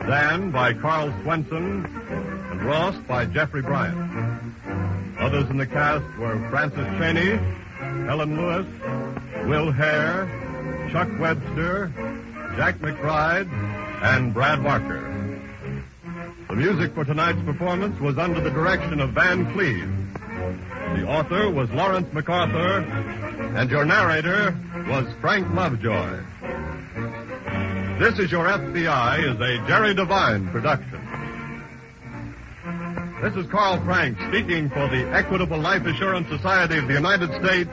Dan 0.02 0.52
by 0.52 0.76
Carl 0.76 1.12
Swenson, 1.24 1.84
and 2.52 2.62
Ross 2.64 2.96
by 3.08 3.26
Jeffrey 3.26 3.64
Bryant. 3.64 3.98
Others 5.18 5.50
in 5.50 5.58
the 5.58 5.66
cast 5.66 6.06
were 6.20 6.38
Francis 6.52 6.86
Cheney, 7.00 7.40
Helen 8.06 8.38
Lewis, 8.38 8.68
Will 9.46 9.72
Hare, 9.72 10.90
Chuck 10.92 11.10
Webster, 11.20 11.92
Jack 12.56 12.80
McBride, 12.80 13.52
and 14.04 14.34
Brad 14.34 14.64
Walker. 14.64 15.40
The 16.50 16.56
music 16.56 16.94
for 16.94 17.06
tonight's 17.06 17.42
performance 17.44 18.00
was 18.00 18.18
under 18.18 18.42
the 18.42 18.50
direction 18.50 19.00
of 19.00 19.12
Van 19.12 19.52
Cleave. 19.54 19.90
The 20.96 21.08
author 21.08 21.50
was 21.50 21.70
Lawrence 21.72 22.12
MacArthur, 22.14 22.80
and 23.56 23.70
your 23.72 23.86
narrator 23.86 24.58
was 24.88 25.08
Frank 25.22 25.54
Lovejoy. 25.54 26.20
This 28.00 28.20
is 28.20 28.32
Your 28.32 28.48
FBI 28.48 29.20
is 29.34 29.40
a 29.40 29.68
Jerry 29.68 29.94
Devine 29.94 30.50
production. 30.50 31.00
This 33.22 33.36
is 33.36 33.46
Carl 33.52 33.80
Frank 33.86 34.18
speaking 34.28 34.70
for 34.70 34.88
the 34.88 35.08
Equitable 35.14 35.60
Life 35.60 35.86
Assurance 35.86 36.28
Society 36.28 36.80
of 36.80 36.88
the 36.88 36.96
United 36.96 37.30
States 37.44 37.70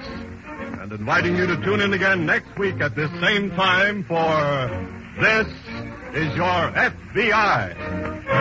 and 0.90 1.00
inviting 1.00 1.36
you 1.36 1.46
to 1.46 1.56
tune 1.64 1.80
in 1.80 1.92
again 1.92 2.24
next 2.24 2.56
week 2.58 2.80
at 2.80 2.94
this 2.94 3.10
same 3.20 3.50
time 3.50 4.04
for 4.04 4.24
This 5.20 5.46
is 6.14 6.34
Your 6.34 6.72
FBI. 6.72 8.37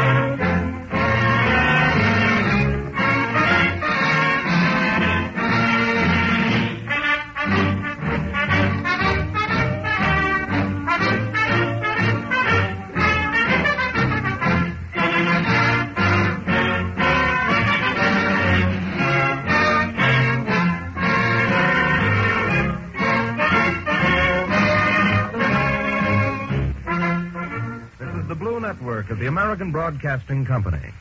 The 29.28 29.32
American 29.32 29.74
Broadcasting 29.74 30.46
Company. 30.46 30.94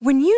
When 0.00 0.20
you 0.20 0.37